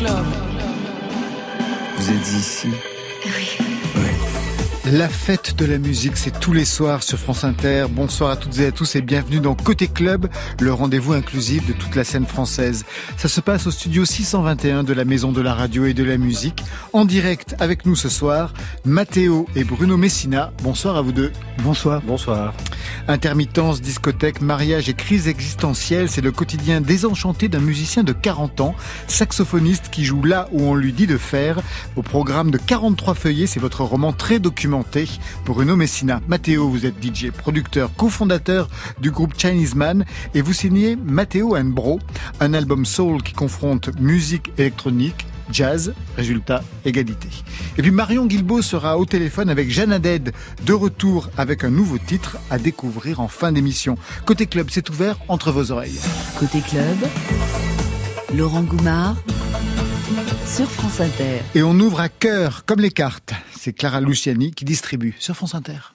[0.00, 0.24] club.
[1.96, 2.68] Vous êtes ici
[4.86, 7.84] La fête de la musique, c'est tous les soirs sur France Inter.
[7.90, 10.28] Bonsoir à toutes et à tous et bienvenue dans Côté Club,
[10.58, 12.86] le rendez-vous inclusif de toute la scène française.
[13.18, 16.16] Ça se passe au studio 621 de la Maison de la Radio et de la
[16.16, 16.62] Musique.
[16.94, 18.54] En direct avec nous ce soir,
[18.86, 20.50] Mathéo et Bruno Messina.
[20.62, 21.30] Bonsoir à vous deux.
[21.62, 22.00] Bonsoir.
[22.06, 22.54] Bonsoir.
[23.08, 28.74] Intermittence, discothèque, mariage et crise existentielle, c'est le quotidien désenchanté d'un musicien de 40 ans,
[29.08, 31.60] saxophoniste qui joue là où on lui dit de faire.
[31.96, 35.08] Au programme de 43 feuillets, c'est votre roman très documenté.
[35.44, 36.20] Bruno Messina.
[36.28, 38.68] Mathéo, vous êtes DJ, producteur, cofondateur
[39.00, 42.00] du groupe Chinese Man et vous signez Mathéo and Bro,
[42.40, 47.28] un album soul qui confronte musique électronique, jazz, résultat, égalité.
[47.78, 50.32] Et puis Marion Guilbault sera au téléphone avec Jeanne Aded,
[50.64, 53.96] de retour avec un nouveau titre à découvrir en fin d'émission.
[54.26, 56.00] Côté club, c'est ouvert entre vos oreilles.
[56.38, 56.96] Côté club,
[58.34, 59.16] Laurent Goumard
[60.46, 61.40] sur France Inter.
[61.54, 63.32] Et on ouvre à cœur, comme les cartes.
[63.56, 65.94] C'est Clara Luciani qui distribue sur France Inter.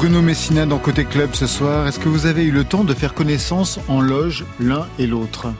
[0.00, 1.86] Bruno Messina dans Côté Club ce soir.
[1.86, 5.52] Est-ce que vous avez eu le temps de faire connaissance en loge l'un et l'autre?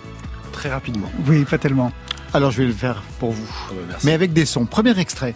[0.50, 1.10] Très rapidement.
[1.26, 1.92] Oui, pas tellement.
[2.32, 3.46] Alors je vais le faire pour vous.
[3.50, 4.06] Ah bah, merci.
[4.06, 4.64] Mais avec des sons.
[4.64, 5.34] Premier extrait.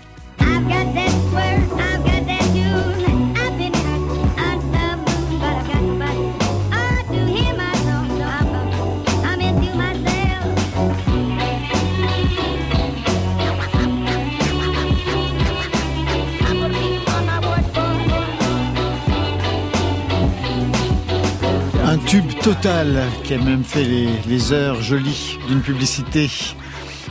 [22.45, 26.29] Total qui a même fait les, les heures jolies d'une publicité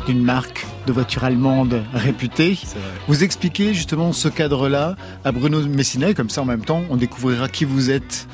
[0.05, 2.55] d'une marque de voiture allemande réputée.
[3.07, 4.95] Vous expliquez justement ce cadre-là
[5.25, 8.27] à Bruno Messina et comme ça en même temps on découvrira qui vous êtes.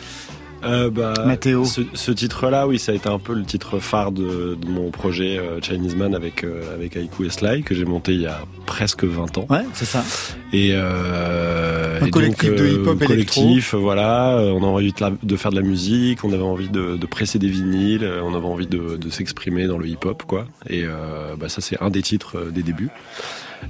[0.63, 1.63] Euh, bah, Mathéo.
[1.65, 4.91] Ce, ce titre-là, oui, ça a été un peu le titre phare de, de mon
[4.91, 8.27] projet euh, Chinese Man avec, euh, avec Haiku et Sly que j'ai monté il y
[8.27, 9.47] a presque 20 ans.
[9.49, 10.03] Ouais, c'est ça.
[10.51, 14.37] Et, euh, Un et collectif de hip-hop collectif, voilà.
[14.37, 16.97] euh, On a envie de, la- de faire de la musique, on avait envie de,
[16.97, 20.45] de presser des vinyles, euh, on avait envie de, de s'exprimer dans le hip-hop, quoi.
[20.67, 22.89] Et euh, bah, ça, c'est un des titres euh, des débuts.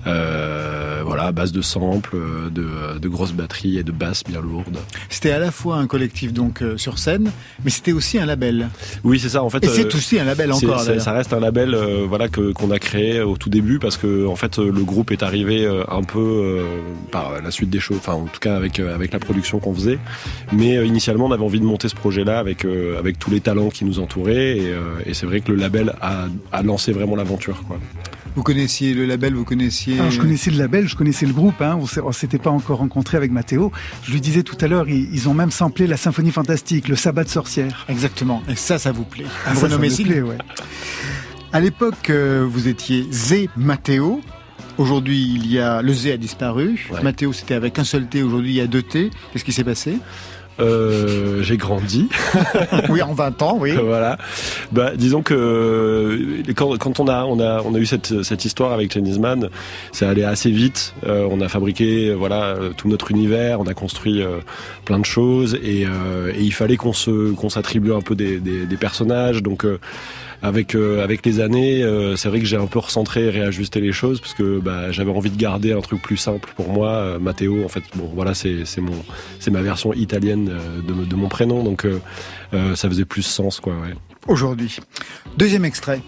[0.08, 4.42] Euh, voilà, à base de samples, euh, de, de grosses batteries et de basses bien
[4.42, 4.78] lourdes.
[5.10, 7.32] C'était à la fois un collectif donc euh, sur scène,
[7.64, 8.70] mais c'était aussi un label.
[9.04, 9.44] Oui, c'est ça.
[9.44, 10.80] En fait, Et c'est aussi un label encore.
[10.80, 11.76] ça, reste un label
[12.08, 15.24] voilà que qu'on a créé au tout début parce que en fait le groupe est
[15.24, 16.64] arrivé un peu
[17.12, 20.00] par la suite des choses enfin en tout cas avec avec la production qu'on faisait
[20.52, 23.70] mais initialement on avait envie de monter ce projet là avec avec tous les talents
[23.70, 24.74] qui nous entouraient et,
[25.06, 27.80] et c'est vrai que le label a, a lancé vraiment l'aventure quoi.
[28.36, 30.00] Vous connaissiez le label, vous connaissiez.
[30.00, 31.62] Alors, je connaissais le label, je connaissais le groupe.
[31.62, 33.72] Hein, on s'était pas encore rencontré avec Mathéo.
[34.04, 36.96] Je lui disais tout à l'heure, ils, ils ont même samplé la symphonie fantastique, le
[36.96, 37.86] sabbat de sorcière.
[37.90, 38.42] Exactement.
[38.48, 39.26] Et ça, ça vous plaît.
[39.46, 40.10] Ah, ça, ça me Messina.
[40.10, 40.38] plaît, ouais.
[41.52, 44.22] À l'époque, euh, vous étiez Zé Matteo.
[44.78, 46.88] Aujourd'hui, il y a le Z a disparu.
[46.92, 47.02] Ouais.
[47.02, 48.24] Matteo, c'était avec un seul T.
[48.24, 49.10] Aujourd'hui, il y a deux T.
[49.34, 49.98] Qu'est-ce qui s'est passé?
[50.60, 52.08] Euh, j'ai grandi
[52.90, 53.72] Oui, en 20 ans, oui.
[53.72, 54.18] voilà.
[54.72, 58.46] Bah, disons que euh, quand, quand on a on a on a eu cette cette
[58.46, 59.50] histoire avec Chinese Man,
[59.92, 60.94] ça allait assez vite.
[61.06, 64.40] Euh, on a fabriqué euh, voilà euh, tout notre univers, on a construit euh,
[64.86, 68.40] plein de choses et, euh, et il fallait qu'on se qu'on s'attribue un peu des,
[68.40, 69.42] des, des personnages.
[69.44, 69.80] Donc euh,
[70.42, 73.82] avec euh, avec les années, euh, c'est vrai que j'ai un peu recentré et réajusté
[73.82, 76.90] les choses parce que bah, j'avais envie de garder un truc plus simple pour moi.
[76.90, 79.04] Euh, Matteo, en fait, bon voilà, c'est mon
[79.40, 80.52] c'est ma version italienne
[80.88, 81.86] de, de mon prénom, donc
[82.52, 83.74] ça faisait plus sens quoi.
[84.28, 84.78] Aujourd'hui.
[85.38, 86.02] Deuxième extrait.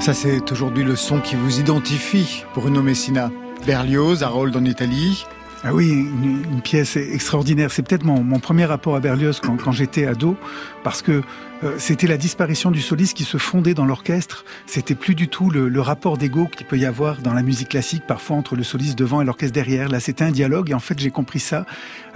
[0.00, 3.30] Ça, c'est aujourd'hui le son qui vous identifie, Bruno Messina.
[3.66, 5.26] Berlioz, Harold en Italie.
[5.62, 7.70] Ah oui, une, une pièce extraordinaire.
[7.70, 10.38] C'est peut-être mon, mon premier rapport à Berlioz quand, quand j'étais ado,
[10.82, 11.20] parce que
[11.62, 14.46] euh, c'était la disparition du soliste qui se fondait dans l'orchestre.
[14.64, 17.68] C'était plus du tout le, le rapport d'ego qu'il peut y avoir dans la musique
[17.68, 19.90] classique, parfois entre le soliste devant et l'orchestre derrière.
[19.90, 21.66] Là, c'était un dialogue, et en fait, j'ai compris ça.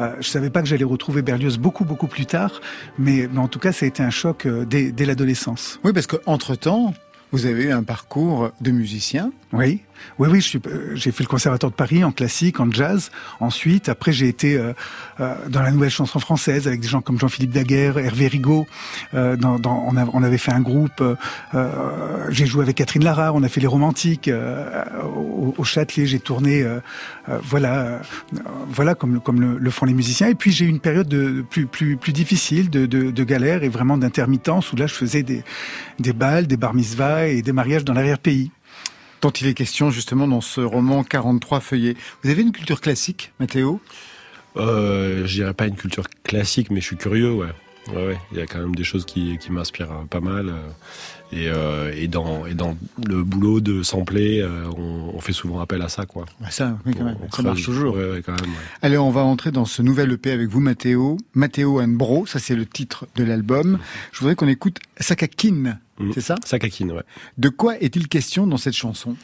[0.00, 2.62] Euh, je savais pas que j'allais retrouver Berlioz beaucoup, beaucoup plus tard,
[2.98, 5.80] mais, mais en tout cas, ça a été un choc euh, dès, dès l'adolescence.
[5.84, 6.94] Oui, parce qu'entre-temps,
[7.32, 9.32] vous avez eu un parcours de musicien.
[9.52, 9.80] Oui,
[10.18, 10.52] oui, oui.
[10.66, 13.10] euh, J'ai fait le conservatoire de Paris en classique, en jazz.
[13.40, 14.72] Ensuite, après, j'ai été euh,
[15.20, 18.66] euh, dans la nouvelle chanson française avec des gens comme Jean-Philippe Daguerre, Hervé Rigaud.
[19.14, 21.02] Euh, dans, dans- on, a- on avait fait un groupe.
[21.54, 23.32] euh, j'ai joué avec Catherine Lara.
[23.32, 24.30] On a fait les romantiques
[25.04, 26.06] au, au Châtelet.
[26.06, 26.64] J'ai tourné,
[27.42, 28.00] voilà,
[28.68, 30.28] voilà comme comme le font les musiciens.
[30.28, 33.62] Et puis j'ai eu une période de plus plus plus difficile, de, de, de galère
[33.62, 35.42] et vraiment d'intermittence où là, je faisais des
[35.98, 38.50] des balles, des bar mitzvahs et des mariages dans l'arrière-pays.
[39.22, 41.96] Dont il est question justement dans ce roman 43 feuillets.
[42.22, 43.80] Vous avez une culture classique, Mathéo
[44.56, 47.48] Euh, je dirais pas une culture classique, mais je suis curieux, ouais.
[47.88, 48.18] Ouais, ouais.
[48.32, 50.48] Il y a quand même des choses qui, qui m'inspirent euh, pas mal.
[50.48, 50.52] euh,
[51.32, 55.60] Et, euh, et, dans, et dans le boulot de sampler, euh, on, on fait souvent
[55.60, 56.24] appel à ça, quoi.
[56.40, 57.96] Bah Ça, oui, quand même, On ça marche toujours.
[57.96, 58.52] Ouais, ouais, quand même.
[58.80, 61.18] Allez, on va entrer dans ce nouvel EP avec vous, Mathéo.
[61.34, 63.78] Mathéo and Bro, ça c'est le titre de l'album.
[64.12, 66.12] Je voudrais qu'on écoute Sakakin, Mhm.
[66.14, 66.36] c'est ça?
[66.44, 67.02] Sakakine, ouais.
[67.38, 69.16] De quoi est-il question dans cette chanson?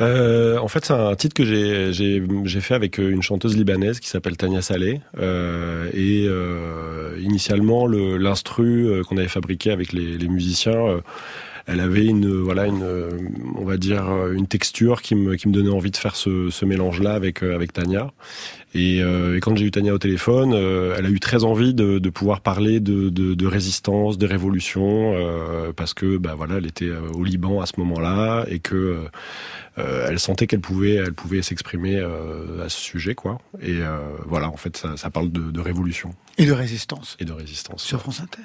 [0.00, 4.08] Euh, en fait, c'est un titre que j'ai fait avec euh, une chanteuse libanaise qui
[4.08, 5.00] s'appelle Tania Saleh.
[5.18, 11.00] Euh, et euh, initialement, le- l'instru qu'on avait fabriqué avec les, les musiciens,
[11.66, 12.84] elle avait une voilà une
[13.56, 16.64] on va dire une texture qui me qui me donnait envie de faire ce, ce
[16.64, 18.10] mélange là avec avec Tania.
[18.74, 21.74] Et, euh, et quand j'ai eu Tania au téléphone, euh, elle a eu très envie
[21.74, 26.56] de, de pouvoir parler de, de, de résistance, de révolution, euh, parce que bah voilà,
[26.58, 28.98] elle était au Liban à ce moment-là et que
[29.76, 33.38] elle sentait qu'elle pouvait, elle pouvait s'exprimer à ce sujet, quoi.
[33.62, 33.78] Et
[34.26, 37.82] voilà, en fait, ça, ça parle de révolution Et de résistance et de résistance.
[37.82, 38.42] sur France Inter.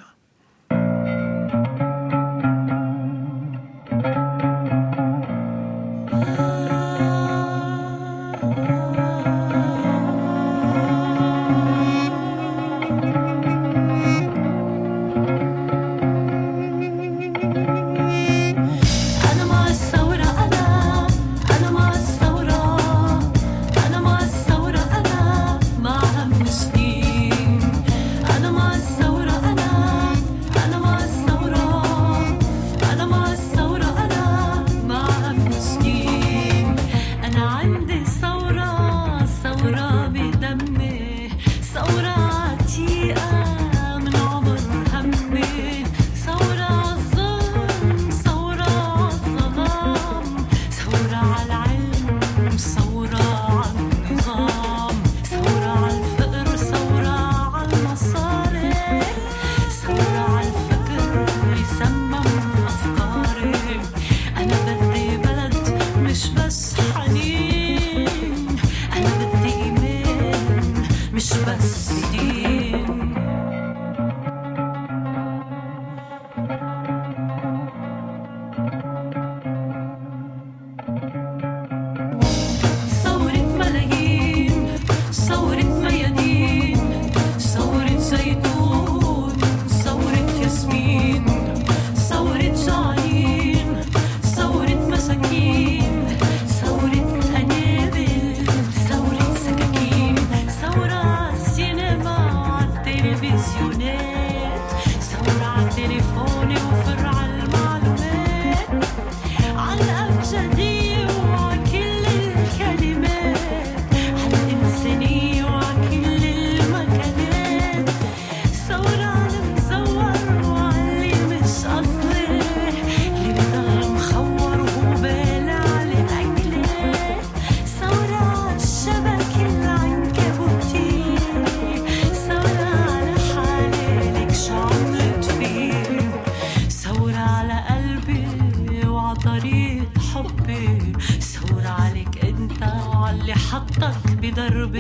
[144.65, 144.77] بضرب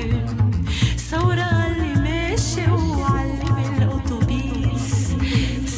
[1.11, 5.15] ثورة اللي ماشي وعلم الأتوبيس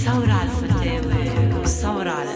[0.05, 2.36] ثورة على الفتاوى وثورة على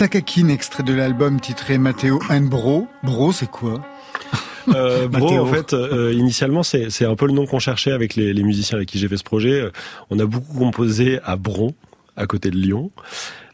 [0.00, 2.88] Sakakine, extrait de l'album titré Matteo and Bro.
[3.02, 3.82] Bro, c'est quoi
[4.68, 8.32] Euh, Bro, en fait, euh, initialement, c'est un peu le nom qu'on cherchait avec les,
[8.32, 9.60] les musiciens avec qui j'ai fait ce projet.
[9.60, 9.70] Euh,
[10.08, 11.74] On a beaucoup composé à Bron,
[12.16, 12.90] à côté de Lyon.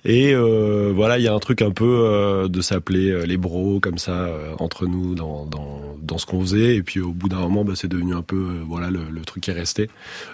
[0.09, 3.37] Et euh, voilà, il y a un truc un peu euh, de s'appeler euh, les
[3.37, 4.29] bros comme ça
[4.61, 6.77] entre nous dans, dans, dans ce qu'on faisait.
[6.77, 9.43] Et puis au bout d'un moment, bah, c'est devenu un peu voilà le, le truc
[9.43, 9.91] qui est resté,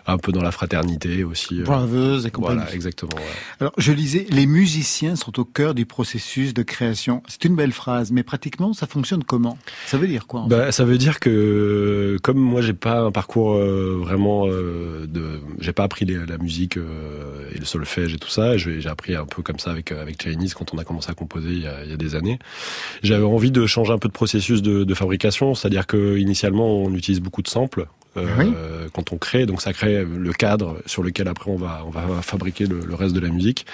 [0.07, 1.63] un peu dans la fraternité aussi.
[1.63, 2.57] Brothers et compagnie.
[2.59, 3.13] voilà, exactement.
[3.17, 3.23] ouais.
[3.61, 7.23] Alors, je lisais, les musiciens sont au cœur du processus de création.
[7.27, 9.57] C'est une belle phrase, mais pratiquement, ça fonctionne comment?
[9.87, 13.55] Ça veut dire quoi Bah, ça veut dire que comme moi j'ai pas un parcours
[13.55, 18.57] euh, vraiment de j'ai pas appris les- la musique et le solfège et tout ça
[18.57, 21.15] j'ai appris un peu comme ça avec euh, avec Chinese quand on a commencé à
[21.15, 22.39] composer il y a, il y a des années.
[23.03, 26.93] J'avais envie de changer un peu de processus de, de fabrication c'est-à-dire que initialement on
[26.95, 27.87] utilise beaucoup de samples
[28.19, 28.53] euh, Oui.
[28.93, 29.47] quand on crée.
[29.47, 32.95] Donc ça crée le cadre sur lequel après on va on va fabriquer le, le
[32.95, 33.65] reste de la musique.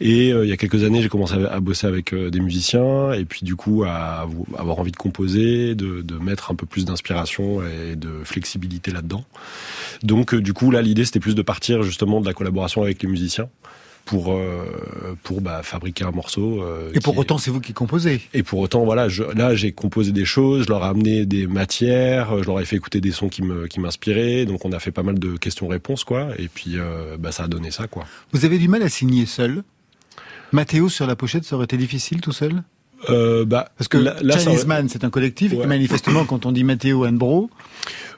[0.00, 2.40] Et euh, il y a quelques années, j'ai commencé à, à bosser avec euh, des
[2.40, 3.12] musiciens.
[3.12, 6.84] Et puis du coup à avoir envie de composer, de, de mettre un peu plus
[6.84, 9.24] d'inspiration et de flexibilité là-dedans.
[10.04, 13.08] Donc du coup là, l'idée c'était plus de partir justement de la collaboration avec les
[13.08, 13.48] musiciens
[14.10, 14.64] pour euh,
[15.22, 16.64] pour bah, fabriquer un morceau.
[16.64, 18.20] euh, Et pour qui- autant, c'est vous qui composez.
[18.34, 21.46] et pour autant, voilà, je, là, j'ai composé des choses, je leur ai amené des
[21.46, 24.72] matières, euh, je leur ai fait écouter des sons qui me, qui m'inspiraient, donc on
[24.72, 27.86] a fait pas mal de questions-réponses, quoi, et puis, euh, bah, ça a donné ça,
[27.86, 28.04] quoi.
[28.32, 29.62] Vous avez du mal à signer seul
[30.50, 32.64] Mathéo sur la pochette, ça aurait été difficile tout seul?
[33.46, 35.62] Bah, Parce que là, ça Chinese Man, c'est un collectif, Ouais.
[35.64, 37.48] et manifestement, quand on dit Mathéo and Bro,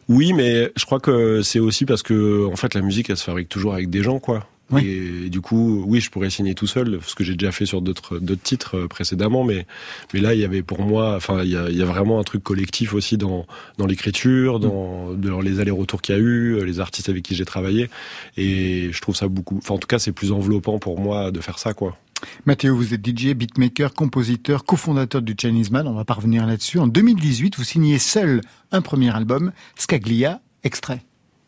[0.09, 3.23] Oui, mais je crois que c'est aussi parce que en fait la musique elle se
[3.23, 4.49] fabrique toujours avec des gens quoi.
[4.71, 4.87] Oui.
[4.87, 7.83] Et, du coup, oui, je pourrais signer tout seul, ce que j'ai déjà fait sur
[7.83, 9.67] d'autres d'autres titres euh, précédemment, mais
[10.15, 12.19] mais là il y avait pour moi, enfin il y a, il y a vraiment
[12.19, 13.47] un truc collectif aussi dans
[13.79, 17.35] dans l'écriture, dans dans les allers-retours qu'il y a eu, euh, les artistes avec qui
[17.35, 17.91] j'ai travaillé,
[18.37, 19.59] et je trouve ça beaucoup.
[19.59, 21.99] Enfin en tout cas c'est plus enveloppant pour moi de faire ça quoi.
[22.47, 26.79] Mathéo, vous êtes DJ, beatmaker, compositeur, cofondateur du Chinese Man, on va pas revenir là-dessus.
[26.79, 28.41] En 2018, vous signez seul
[28.71, 31.03] un premier album, Scaglia, extrait.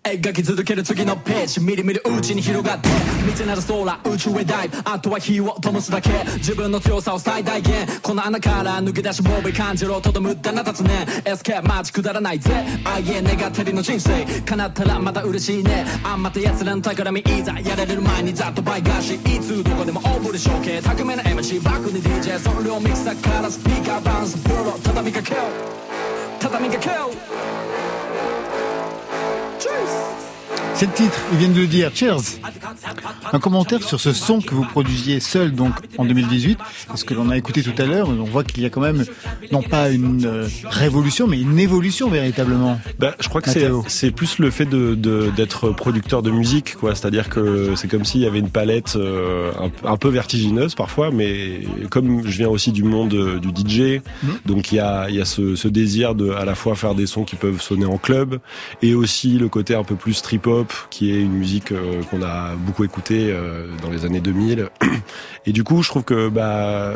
[0.04, 1.60] 描き続ける次のページ。
[1.60, 2.88] みるみるうちに広がって。
[3.26, 4.76] 未知なる空宇宙へダイブ。
[4.84, 6.10] あとは火を灯すだけ。
[6.36, 7.86] 自分の強さを最大限。
[8.02, 12.52] この穴から抜け出しボーイ感じろとどむだな立つねエスケープマジくだらないぜ。
[12.84, 14.26] あいえ願ってりの人生。
[14.42, 15.86] 叶ったらまた嬉しいね。
[16.04, 25.84] あんまた奴らの宝みいざやられる前にざっと倍返しいつどこでも大振り処刑巧みな MC バックに DJ その両ミキサーからスピーカーバウンスプロー畳みかけよう。
[26.40, 27.10] 畳みかけよ
[30.76, 31.90] C'est le titre, ils viennent de le dire.
[31.94, 32.16] Cheers.
[33.32, 36.58] Un commentaire sur ce son que vous produisiez seul donc en 2018.
[36.88, 39.04] Parce que l'on a écouté tout à l'heure, on voit qu'il y a quand même
[39.52, 42.80] non pas une euh, révolution, mais une évolution véritablement.
[42.98, 43.50] Bah, je crois que
[43.86, 46.94] c'est plus le fait de de- d'être producteur de musique, quoi.
[46.96, 49.52] C'est-à-dire que c'est comme s'il y avait une palette euh,
[49.84, 54.00] un, un peu vertigineuse parfois, mais comme je viens aussi du monde euh, du DJ,
[54.44, 56.94] donc il y a il y a ce, ce désir de à la fois faire
[56.96, 58.40] des sons qui peuvent sonner en club
[58.82, 62.22] et aussi le côté un peu plus trip hop, qui est une musique euh, qu'on
[62.22, 64.68] a beaucoup écoutée euh, dans les années 2000.
[65.46, 66.92] Et du coup, je trouve que bah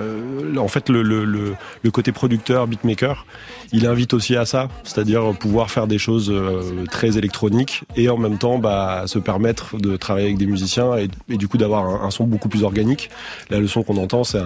[0.57, 3.27] en fait le, le côté producteur beatmaker,
[3.73, 8.17] il invite aussi à ça, c'est-à-dire pouvoir faire des choses euh, très électroniques et en
[8.17, 11.85] même temps bah, se permettre de travailler avec des musiciens et, et du coup d'avoir
[11.85, 13.11] un, un son beaucoup plus organique.
[13.51, 14.39] Là, le son qu'on entend, c'est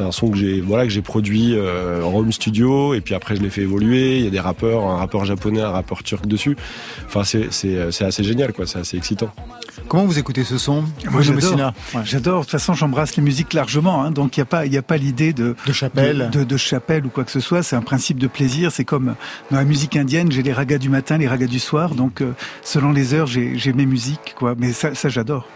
[0.00, 3.36] un, son que j'ai voilà que j'ai produit euh, en home studio et puis après
[3.36, 4.18] je l'ai fait évoluer.
[4.18, 6.56] Il y a des rappeurs, un rappeur japonais, un rappeur turc dessus.
[7.06, 9.30] Enfin, c'est assez génial quoi, c'est assez excitant.
[9.88, 11.72] Comment vous écoutez ce son Moi, j'adore.
[11.94, 12.00] Ouais.
[12.04, 12.40] J'adore.
[12.40, 14.02] De toute façon, j'embrasse les musiques largement.
[14.02, 16.28] Hein, donc, il n'y a pas, il y a pas l'idée de De chapelle.
[16.32, 17.62] de, de, de chapelle ou quoi que ce soit.
[17.62, 18.65] C'est un principe de plaisir.
[18.70, 19.14] C'est comme
[19.50, 21.94] dans la musique indienne, j'ai les ragas du matin, les ragas du soir.
[21.94, 22.32] Donc, euh,
[22.62, 24.54] selon les heures, j'ai mes musiques, quoi.
[24.58, 25.46] Mais ça, ça j'adore.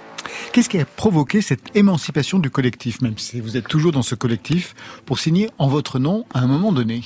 [0.53, 4.15] Qu'est-ce qui a provoqué cette émancipation du collectif, même si vous êtes toujours dans ce
[4.15, 4.75] collectif,
[5.07, 7.03] pour signer en votre nom à un moment donné?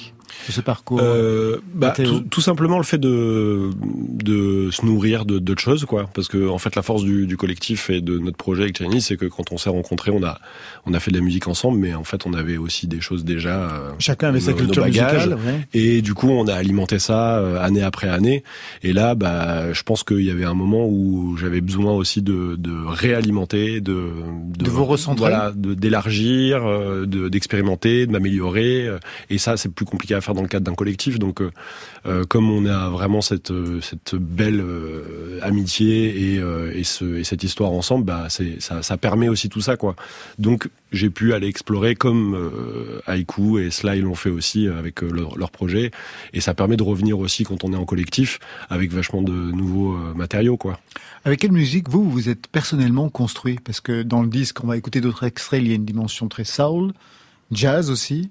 [0.49, 2.07] De ce parcours Euh, bah, Mathéo.
[2.07, 3.71] tout, tout simplement le fait de,
[4.23, 6.09] de se nourrir de d'autres choses, quoi.
[6.15, 9.07] Parce que en fait, la force du, du collectif et de notre projet avec Chinese,
[9.07, 10.39] c'est que quand on s'est rencontrés, on a
[10.87, 13.25] on a fait de la musique ensemble, mais en fait, on avait aussi des choses
[13.25, 13.71] déjà.
[13.71, 15.35] euh, Chacun avait sa nos- culture musicale.
[15.35, 15.67] ouais.
[15.75, 18.43] Et du coup, on a alimenté ça euh, année après année.
[18.83, 22.57] Et là, bah, je pense qu'il y avait un moment où j'avais besoin aussi de,
[22.59, 24.09] de réalimenter, de,
[24.59, 25.31] De vous recentrer.
[25.31, 28.87] voilà, d'élargir, euh, de d'expérimenter, de m'améliorer.
[28.87, 28.99] euh,
[29.31, 31.19] Et ça, c'est plus compliqué à faire dans le cadre d'un collectif.
[31.19, 31.51] Donc, euh,
[32.07, 34.65] euh, comme on a vraiment cette euh, cette belle
[35.43, 36.43] amitié et,
[36.75, 39.95] et, ce, et cette histoire ensemble, bah, ça, ça permet aussi tout ça, quoi.
[40.39, 42.51] Donc, j'ai pu aller explorer comme
[43.07, 45.91] Haiku et Sly l'ont fait aussi avec leur, leur projet.
[46.33, 48.39] Et ça permet de revenir aussi quand on est en collectif
[48.71, 50.79] avec vachement de nouveaux matériaux, quoi.
[51.25, 53.59] Avec quelle musique vous vous êtes personnellement construit?
[53.65, 55.61] Parce que dans le disque, on va écouter d'autres extraits.
[55.63, 56.93] Il y a une dimension très soul,
[57.51, 58.31] jazz aussi.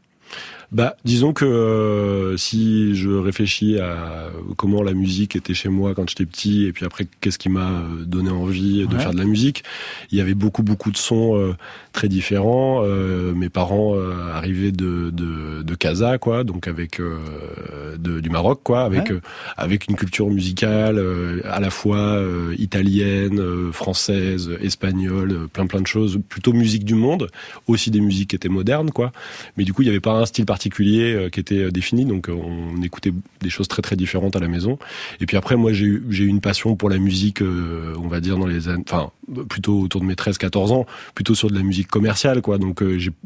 [0.73, 6.09] Bah, disons que euh, si je réfléchis à comment la musique était chez moi quand
[6.09, 8.99] j'étais petit, et puis après qu'est-ce qui m'a euh, donné envie de Ouais.
[8.99, 9.63] faire de la musique,
[10.11, 11.53] il y avait beaucoup beaucoup de sons euh,
[11.91, 12.81] très différents.
[12.83, 13.95] Euh, mes parents
[14.33, 19.19] arrivaient de, de de Casa, quoi, donc avec de, du Maroc, quoi, avec Ouais.
[19.57, 20.99] avec une culture musicale
[21.43, 22.19] à la fois
[22.57, 27.27] italienne, française, espagnole, plein plein de choses, plutôt musique du monde,
[27.67, 29.11] aussi des musiques qui étaient modernes, quoi.
[29.55, 32.05] Mais du coup, il n'y avait pas un style particulier euh, qui était euh, défini,
[32.05, 34.77] donc euh, on écoutait des choses très très différentes à la maison.
[35.19, 38.47] Et puis après, moi, j'ai eu une passion pour la musique, on va dire dans
[38.47, 39.11] les années, enfin
[39.47, 42.57] plutôt autour de mes 13-14 ans, plutôt sur de la musique commerciale, quoi.
[42.57, 42.83] Donc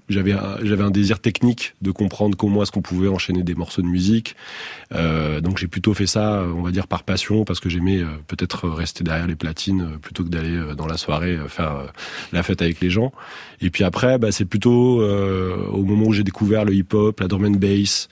[0.10, 3.88] j'avais j'avais un désir technique de comprendre comment est-ce qu'on pouvait enchaîner des morceaux de
[3.88, 4.36] musique.
[4.92, 9.04] Donc j'ai plutôt fait ça, on va dire par passion, parce que j'aimais peut-être rester
[9.04, 11.88] derrière les platines plutôt que d'aller dans la soirée faire
[12.32, 13.12] la fête avec les gens.
[13.62, 18.10] Et puis après, bah, c'est plutôt au moment où j'ai découvert le hip-hop, la bass,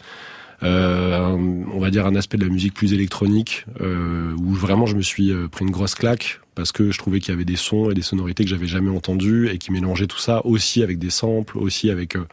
[0.63, 1.37] euh,
[1.73, 5.01] on va dire un aspect de la musique plus électronique, euh, où vraiment je me
[5.01, 7.91] suis euh, pris une grosse claque parce que je trouvais qu'il y avait des sons
[7.91, 11.09] et des sonorités que j'avais jamais entendus et qui mélangeaient tout ça aussi avec des
[11.09, 12.25] samples, aussi avec euh,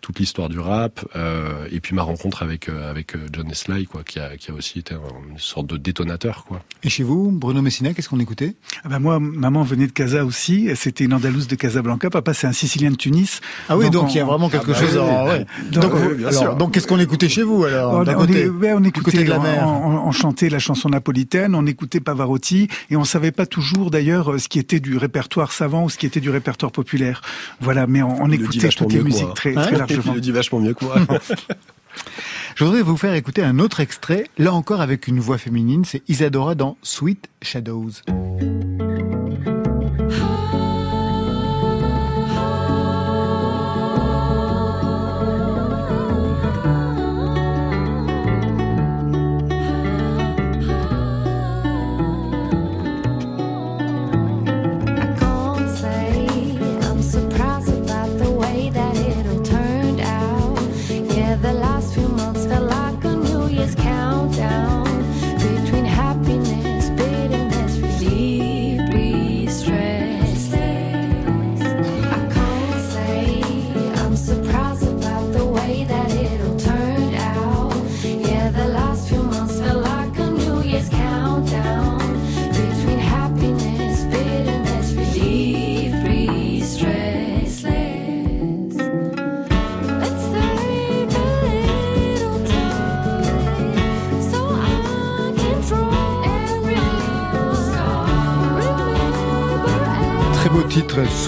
[0.00, 4.02] toute l'histoire du rap, euh, et puis ma rencontre avec euh, avec John Sly, quoi,
[4.04, 4.98] qui a qui a aussi été un-
[5.30, 6.62] une sorte de détonateur, quoi.
[6.82, 8.54] Et chez vous, Bruno Messina, qu'est-ce qu'on écoutait?
[8.84, 10.68] Ah bah moi, maman venait de Casa aussi.
[10.76, 12.10] C'était une Andalouse de Casablanca.
[12.10, 13.40] Papa, c'est un Sicilien de Tunis.
[13.68, 14.92] Ah oui, donc, on- il y a vraiment quelque bah chose.
[14.94, 15.30] oui, en- oui.
[15.30, 15.46] ouais.
[15.72, 16.56] Donc, Donc, oui, vous- bien alors, sûr.
[16.56, 18.88] donc, qu'est-ce qu'on écoutait chez vous alors On, d'un on côté est- ouais, on Du
[18.88, 19.66] écoutait, côté de la on- mer.
[19.66, 24.32] on, on chantait la chanson napolitaine, on écoutait Pavarotti, et on savait pas toujours d'ailleurs
[24.32, 27.22] euh, ce qui était du répertoire savant ou ce qui était du répertoire populaire.
[27.60, 30.14] Voilà, mais on, on écoutait toutes les musiques très, Hein très largement.
[30.14, 30.96] Il dit vachement mieux que moi.
[32.56, 36.02] Je voudrais vous faire écouter un autre extrait, là encore avec une voix féminine, c'est
[36.08, 37.90] Isadora dans Sweet Shadows.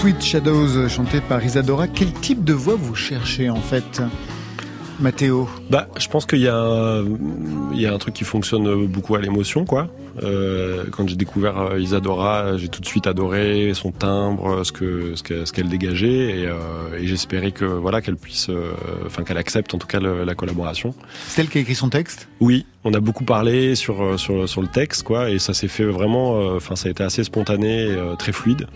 [0.03, 1.87] Sweet Shadows, chanté par Isadora.
[1.87, 4.01] Quel type de voix vous cherchez en fait
[4.99, 7.05] Mathéo Bah, je pense qu'il y a un,
[7.71, 9.87] il y a un truc qui fonctionne beaucoup à l'émotion, quoi.
[10.21, 15.13] Euh, quand j'ai découvert euh, Isadora, j'ai tout de suite adoré son timbre, ce que
[15.15, 18.73] ce que- ce qu'elle dégageait, et, euh, et j'espérais que voilà qu'elle puisse, euh,
[19.05, 20.93] enfin qu'elle accepte en tout cas le- la collaboration.
[21.29, 22.27] C'est elle qui a écrit son texte?
[22.41, 25.85] Oui, on a beaucoup parlé sur sur sur le texte, quoi, et ça s'est fait
[25.85, 28.67] vraiment, enfin ça a été assez spontané, et, très fluide.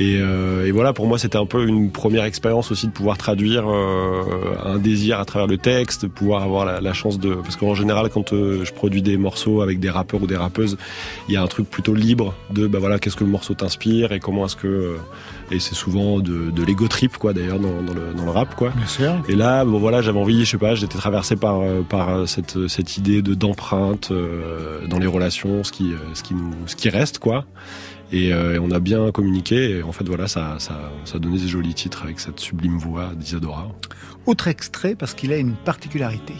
[0.00, 3.18] Et, euh, et voilà, pour moi, c'était un peu une première expérience aussi de pouvoir
[3.18, 4.22] traduire euh,
[4.64, 7.34] un désir à travers le texte, de pouvoir avoir la, la chance de...
[7.34, 10.78] Parce qu'en général, quand euh, je produis des morceaux avec des rappeurs ou des rappeuses,
[11.28, 14.12] il y a un truc plutôt libre de, bah voilà, qu'est-ce que le morceau t'inspire
[14.12, 14.66] et comment est-ce que...
[14.66, 14.96] euh,
[15.50, 18.54] et c'est souvent de, de l'ego trip, quoi, d'ailleurs, dans, dans, le, dans le rap,
[18.54, 18.70] quoi.
[18.70, 19.12] Bien sûr.
[19.28, 22.68] Et là, bon voilà, j'avais envie, je sais pas, j'étais traversé par euh, par cette
[22.68, 26.88] cette idée de d'empreinte euh, dans les relations, ce qui ce qui nous ce qui
[26.88, 27.44] reste quoi.
[28.12, 29.78] Et, euh, on a bien communiqué.
[29.78, 33.12] Et en fait, voilà, ça ça ça donnait des jolis titres avec cette sublime voix
[33.14, 33.68] d'Isadora.
[34.26, 36.34] Autre extrait parce qu'il a une particularité.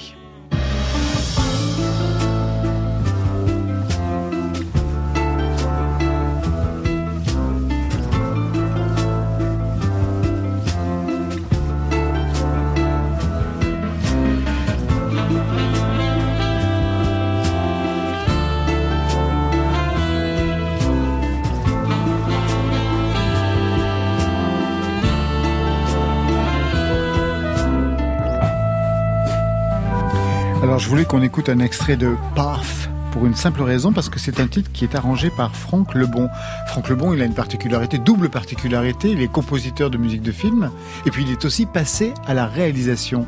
[30.91, 34.49] Voulais qu'on écoute un extrait de Path pour une simple raison, parce que c'est un
[34.49, 36.29] titre qui est arrangé par Franck Lebon.
[36.67, 40.69] Franck Lebon, il a une particularité, double particularité, il est compositeur de musique de film,
[41.07, 43.25] et puis il est aussi passé à la réalisation.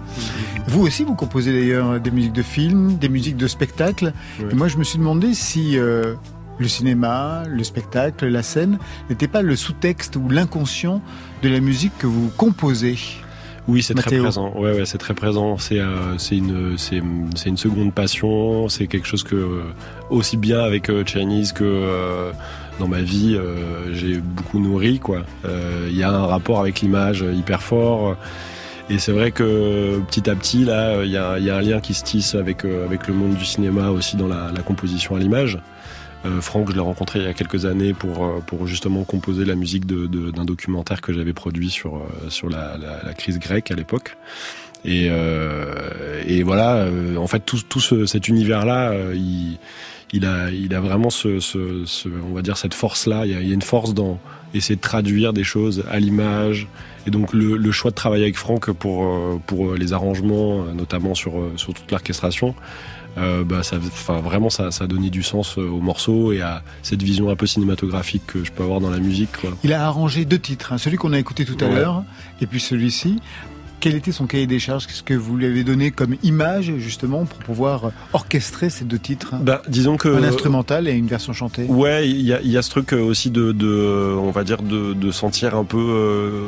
[0.67, 4.13] Vous aussi, vous composez d'ailleurs des musiques de film, des musiques de spectacle,
[4.51, 6.15] et moi je me suis demandé si euh,
[6.59, 11.01] le cinéma, le spectacle, la scène n'était pas le sous-texte ou l'inconscient
[11.45, 12.99] de la musique que vous composez.
[13.69, 14.53] Oui, c'est très présent.
[14.57, 15.57] Ouais, ouais, c'est très présent.
[15.59, 17.01] C'est euh, c'est une c'est
[17.37, 18.69] c'est une seconde passion.
[18.69, 19.63] C'est quelque chose que euh,
[20.11, 22.33] aussi bien avec euh, Chinese que euh,
[22.81, 25.23] dans ma vie euh, j'ai beaucoup nourri quoi.
[25.89, 28.17] Il y a un rapport avec l'image hyper fort.
[28.91, 31.63] Et c'est vrai que petit à petit là, il y a, il y a un
[31.63, 35.15] lien qui se tisse avec avec le monde du cinéma aussi dans la, la composition
[35.15, 35.59] à l'image.
[36.25, 39.45] Euh, Franck, je l'ai rencontré il y a quelques années pour euh, pour justement composer
[39.45, 43.39] la musique de- de- d'un documentaire que j'avais produit sur euh, sur la, la, crise
[43.39, 44.17] grecque à l'époque.
[44.85, 49.59] Et, euh, et voilà, euh, en fait, tout, tout ce, cet univers-là, il,
[50.13, 53.25] il a, il a vraiment ce, ce, ce- on va dire cette force-là.
[53.27, 54.19] Il il y a une force dans
[54.55, 56.67] essayer de traduire des choses à l'image.
[57.07, 61.33] Et donc le, le choix de travailler avec Franck pour pour les arrangements, notamment sur
[61.57, 62.55] sur toute l'orchestration,
[63.19, 66.41] euh, bah ça, enfin vraiment ça, ça a donné du sens euh, au morceau et
[66.41, 69.33] à cette vision un peu cinématographique que je peux avoir dans la musique.
[69.41, 69.51] Quoi.
[69.65, 71.75] Il a arrangé deux titres, hein, celui qu'on a écouté tout à Ouais.
[71.75, 72.05] l'heure,
[72.41, 73.19] et puis celui-ci.
[73.83, 74.87] Quel était son cahier des charges?
[74.87, 79.35] Qu'est-ce que vous lui avez donné comme image, justement, pour pouvoir orchestrer ces deux titres?
[79.41, 81.65] Bah disons que Un instrumental et une version chantée.
[81.65, 84.45] Ouais, il y a, il y a ce truc euh, aussi de, de on va
[84.45, 86.47] dire, de, de sentir un peu euh,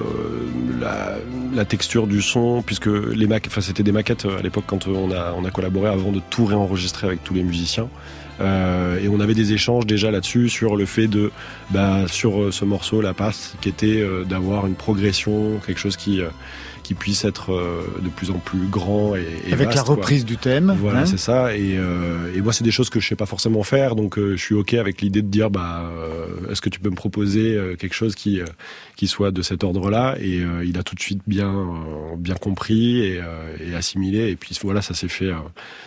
[0.80, 1.16] la,
[1.52, 4.86] la texture du son, puisque les maquettes, enfin c'était des maquettes euh, à l'époque quand
[4.86, 7.88] on a, on a collaboré avant de tout réenregistrer avec tous les musiciens.
[8.40, 11.32] Euh, et on avait des échanges déjà là-dessus sur le fait de,
[11.70, 16.20] bah, sur ce morceau, la passe, qui était euh, d'avoir une progression, quelque chose qui,
[16.84, 19.94] qui puisse être euh, de plus en plus grand et, et Avec vaste, la quoi.
[19.96, 20.76] reprise du thème.
[20.78, 21.56] Voilà, hein c'est ça.
[21.56, 24.36] Et, euh, et moi, c'est des choses que je sais pas forcément faire, donc euh,
[24.36, 27.58] je suis ok avec l'idée de dire, bah, euh, est-ce que tu peux me proposer
[27.78, 28.40] quelque chose qui
[28.94, 30.14] qui soit de cet ordre-là?
[30.20, 34.28] Et euh, il a tout de suite bien euh, bien compris et, euh, et assimilé.
[34.30, 35.32] Et puis voilà, ça s'est fait,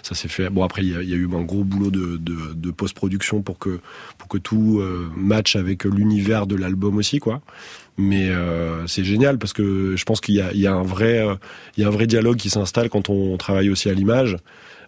[0.04, 0.50] ça s'est fait.
[0.50, 2.72] Bon après, il y a, il y a eu un gros boulot de, de, de
[2.72, 3.80] post-production pour que
[4.18, 7.42] pour que tout euh, matche avec l'univers de l'album aussi, quoi.
[7.98, 10.84] Mais euh, c'est génial parce que je pense qu'il y a, il y a un
[10.84, 11.34] vrai, euh,
[11.76, 14.38] il y a un vrai dialogue qui s'installe quand on travaille aussi à l'image.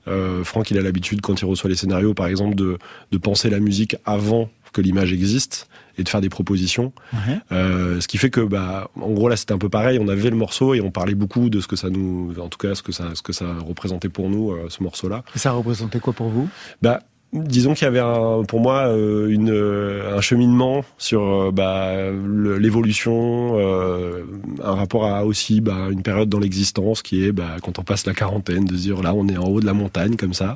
[0.08, 2.78] Euh, Franck, il a l'habitude quand il reçoit les scénarios, par exemple, de,
[3.12, 5.67] de penser la musique avant que l'image existe
[5.98, 6.93] et de faire des propositions.
[7.13, 7.39] Ouais.
[7.52, 10.00] Euh, ce qui fait que, bah, en gros, là, c'était un peu pareil.
[10.00, 12.60] On avait le morceau et on parlait beaucoup de ce que ça nous, en tout
[12.60, 15.24] cas, ce que ça, ce que ça représentait pour nous, ce morceau-là.
[15.36, 16.48] Et ça représentait quoi pour vous?
[16.82, 21.52] Bah, disons qu'il y avait un, pour moi euh, une, euh, un cheminement sur euh,
[21.52, 24.24] bah, l'évolution, euh,
[24.63, 28.08] un rapport à aussi bah, une période dans l'existence qui est bah, quand on passe
[28.08, 30.56] la quarantaine, de se dire là on est en haut de la montagne comme ça.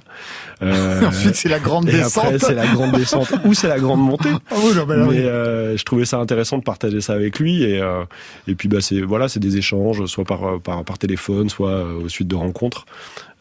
[0.63, 2.25] Euh, Ensuite, c'est la grande et descente.
[2.25, 4.29] après c'est la grande descente ou c'est la grande montée.
[4.49, 7.79] Ah oui, non, mais euh, je trouvais ça intéressant de partager ça avec lui et
[7.79, 8.03] euh,
[8.47, 12.09] et puis bah c'est voilà c'est des échanges soit par par par téléphone soit au
[12.09, 12.85] suite de rencontres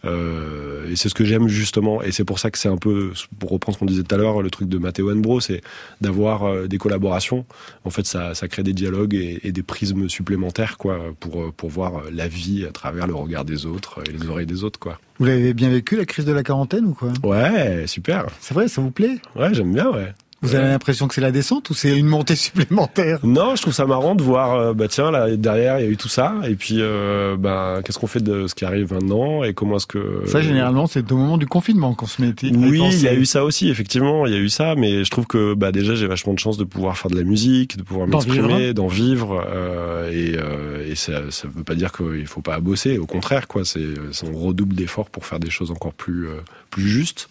[0.04, 2.02] euh, et c'est ce que j'aime justement.
[2.02, 4.18] Et c'est pour ça que c'est un peu pour reprendre ce qu'on disait tout à
[4.18, 5.60] l'heure le truc de Matteo Bro c'est
[6.00, 7.46] d'avoir euh, des collaborations.
[7.84, 11.52] En fait ça ça crée des dialogues et, et des prismes supplémentaires quoi pour euh,
[11.56, 14.78] pour voir la vie à travers le regard des autres et les oreilles des autres
[14.78, 14.98] quoi.
[15.18, 17.12] Vous l'avez bien vécu, la crise de la quarantaine ou quoi?
[17.22, 18.26] Ouais super.
[18.40, 19.18] C'est vrai, ça vous plaît?
[19.36, 22.34] Ouais j'aime bien ouais Vous avez l'impression que c'est la descente ou c'est une montée
[22.36, 23.20] supplémentaire?
[23.22, 25.90] Non, je trouve ça marrant de voir, euh, bah tiens, là derrière il y a
[25.90, 29.44] eu tout ça, et puis euh, bah qu'est-ce qu'on fait de ce qui arrive maintenant,
[29.44, 32.28] et comment est-ce que Ça, généralement, c'est au moment du confinement qu'on se met.
[32.42, 34.74] à y Oui, il y a eu ça aussi, effectivement, il y a eu ça,
[34.74, 37.24] mais je trouve que bah déjà j'ai vachement de chance de pouvoir faire de la
[37.24, 41.92] musique, de pouvoir m'exprimer, d'en vivre, euh, et, euh, et ça, ça veut pas dire
[41.92, 43.64] qu'il faut pas bosser, au contraire, quoi.
[43.64, 46.36] C'est c'est- on redouble d'efforts pour faire des choses encore plus euh,
[46.70, 47.28] plus justes,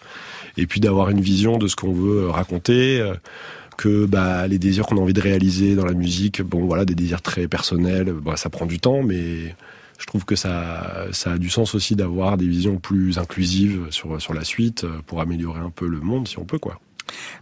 [0.58, 3.00] et puis d'avoir une vision de ce qu'on veut raconter.
[3.00, 3.14] euh,
[3.78, 6.94] que bah, les désirs qu'on a envie de réaliser dans la musique, bon voilà, des
[6.94, 9.56] désirs très personnels, bah, ça prend du temps, mais
[9.98, 14.22] je trouve que ça, ça a du sens aussi d'avoir des visions plus inclusives sur,
[14.22, 16.80] sur la suite euh, pour améliorer un peu le monde si on peut quoi.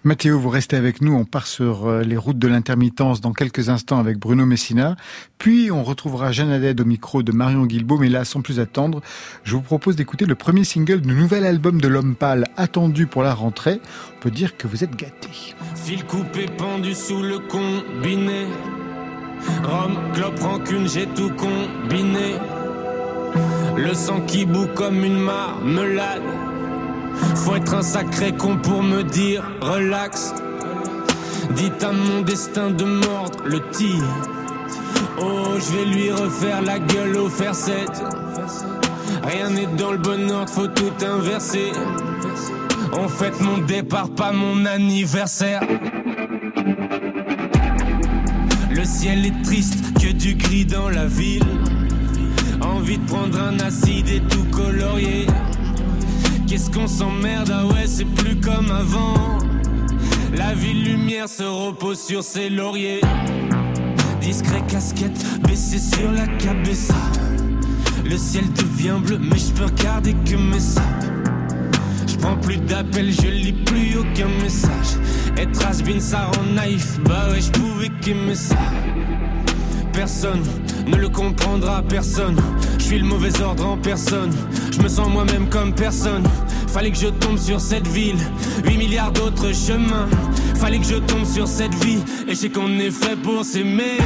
[0.04, 1.14] Mathéo, vous restez avec nous.
[1.14, 4.96] On part sur euh, les routes de l'intermittence dans quelques instants avec Bruno Messina.
[5.38, 7.98] Puis on retrouvera Jeanne Haddad au micro de Marion Guilbault.
[7.98, 9.02] Mais là, sans plus attendre,
[9.44, 13.24] je vous propose d'écouter le premier single du nouvel album de l'homme pâle attendu pour
[13.24, 13.82] la rentrée.
[14.18, 15.56] On peut dire que vous êtes gâtés.
[15.76, 18.48] Fil coupé pendu sous le combiné.
[19.64, 22.36] Rhum, clope, rancune, j'ai tout combiné.
[23.78, 26.49] Le sang qui bout comme une marmelade.
[27.36, 30.34] Faut être un sacré con pour me dire relax.
[31.56, 34.04] Dites à mon destin de mordre le tir.
[35.22, 37.90] Oh, je vais lui refaire la gueule au fer 7.
[39.24, 41.72] Rien n'est dans le bon ordre, faut tout inverser.
[42.94, 45.62] On fête mon départ, pas mon anniversaire.
[48.72, 51.44] Le ciel est triste, que du gris dans la ville.
[52.62, 55.28] Envie de prendre un acide et tout colorier.
[56.50, 59.38] Qu'est-ce qu'on s'emmerde, ah ouais, c'est plus comme avant.
[60.36, 63.02] La ville lumière se repose sur ses lauriers.
[64.20, 66.96] Discret casquette baissée sur la cabeza.
[68.04, 71.24] Le ciel devient bleu, mais je peux regarder que mes sables.
[72.08, 74.98] Je prends plus d'appels, je lis plus aucun message.
[75.38, 78.58] Être has ça rend naïf, bah ouais, je pouvais qu'aimer ça.
[79.94, 80.42] Personne
[80.88, 82.38] ne le comprendra, personne.
[82.90, 84.32] Suis le mauvais ordre en personne.
[84.72, 86.24] Je me sens moi-même comme personne.
[86.68, 88.18] Fallait que je tombe sur cette ville,
[88.66, 90.08] 8 milliards d'autres chemins.
[90.56, 94.00] Fallait que je tombe sur cette vie, et je sais qu'on est fait pour s'aimer.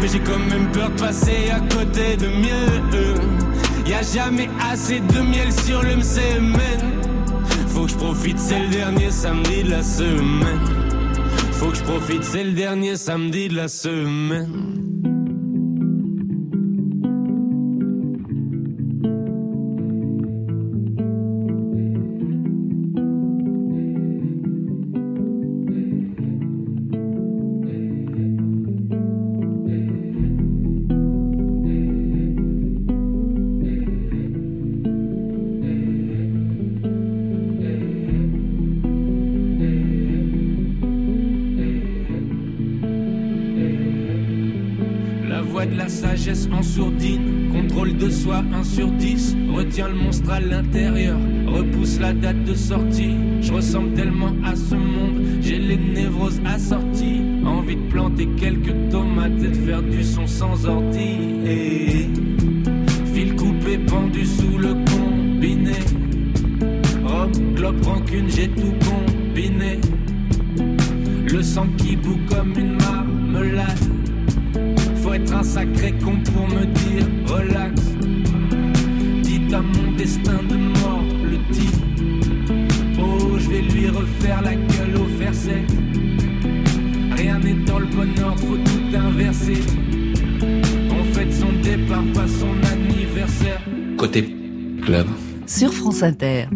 [0.00, 3.14] Mais j'ai quand même peur de passer à côté de mieux.
[3.86, 7.00] Y a jamais assez de miel sur le semaine.
[7.68, 10.58] Faut que je profite, c'est le dernier samedi de la semaine.
[11.52, 14.89] Faut que je profite, c'est le dernier samedi de la semaine.
[45.76, 51.18] La sagesse en sourdine, contrôle de soi 1 sur 10, retient le monstre à l'intérieur,
[51.46, 53.14] repousse la date de sortie.
[53.40, 57.22] Je ressemble tellement à ce monde, j'ai les névroses assorties.
[57.44, 62.08] Envie de planter quelques tomates et de faire du son sans ordi.
[63.12, 65.72] Fil coupé pendu sous le combiné.
[67.04, 69.80] Rhum, globe, rancune, j'ai tout combiné.
[71.32, 72.79] Le sang qui bout comme une
[75.30, 77.80] être un sacré con pour me dire relax.
[79.22, 81.74] Dites à mon destin de mort le type.
[82.98, 85.64] Oh, je vais lui refaire la gueule au fer sec.
[87.16, 89.60] Rien n'est dans le bon ordre, faut tout inverser.
[90.90, 93.60] On fête son départ, pas son anniversaire.
[93.96, 94.34] Côté
[94.82, 95.06] club.
[95.46, 96.46] Sur France Inter.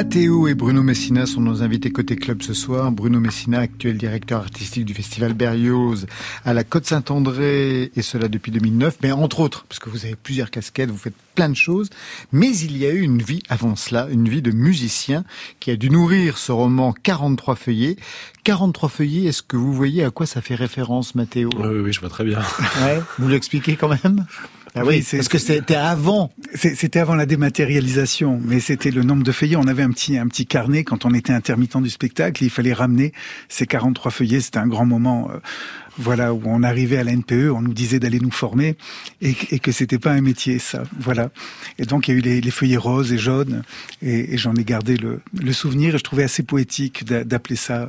[0.00, 2.90] Mathéo et Bruno Messina sont nos invités côté club ce soir.
[2.90, 6.06] Bruno Messina, actuel directeur artistique du festival Berlioz
[6.46, 8.96] à la Côte Saint-André, et cela depuis 2009.
[9.02, 11.90] Mais entre autres, parce que vous avez plusieurs casquettes, vous faites plein de choses.
[12.32, 15.22] Mais il y a eu une vie avant cela, une vie de musicien
[15.60, 17.96] qui a dû nourrir ce roman 43 feuillets.
[18.44, 21.50] 43 feuillets, est-ce que vous voyez à quoi ça fait référence, Mathéo?
[21.58, 22.38] Oui, oui, je vois très bien.
[22.84, 24.24] Ouais, vous l'expliquez quand même?
[24.74, 26.32] ah oui, parce que c'était avant.
[26.54, 29.56] C'était avant la dématérialisation, mais c'était le nombre de feuillets.
[29.56, 32.42] On avait un petit un petit carnet quand on était intermittent du spectacle.
[32.42, 33.12] Et il fallait ramener
[33.48, 34.40] ces 43 feuillets.
[34.40, 35.38] C'était un grand moment, euh,
[35.98, 38.76] voilà, où on arrivait à la NPE, on nous disait d'aller nous former
[39.20, 40.84] et, et que c'était pas un métier, ça.
[40.98, 41.30] Voilà.
[41.78, 43.62] Et donc il y a eu les, les feuillets roses et jaunes,
[44.02, 45.94] et, et j'en ai gardé le, le souvenir.
[45.94, 47.88] Et je trouvais assez poétique d'a- d'appeler ça euh,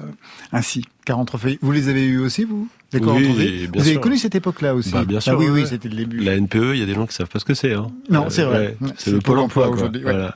[0.52, 0.84] ainsi.
[1.06, 1.60] 43 feuillets.
[1.62, 2.68] Vous les avez eus aussi, vous?
[2.94, 5.38] Les Oui, 43 feuillets bien Vous avez connu cette époque-là aussi Bah, bien Ah sûr,
[5.40, 6.20] oui, oui, c'était le début.
[6.20, 7.74] La NPE, il y a des gens qui savent pas ce que c'est.
[7.74, 7.88] Hein.
[8.10, 8.76] Non, c'est vrai.
[8.82, 9.76] ouais, Ouais, c'est le Pôle emploi, quoi.
[9.78, 10.12] aujourd'hui, ouais.
[10.12, 10.36] Voilà.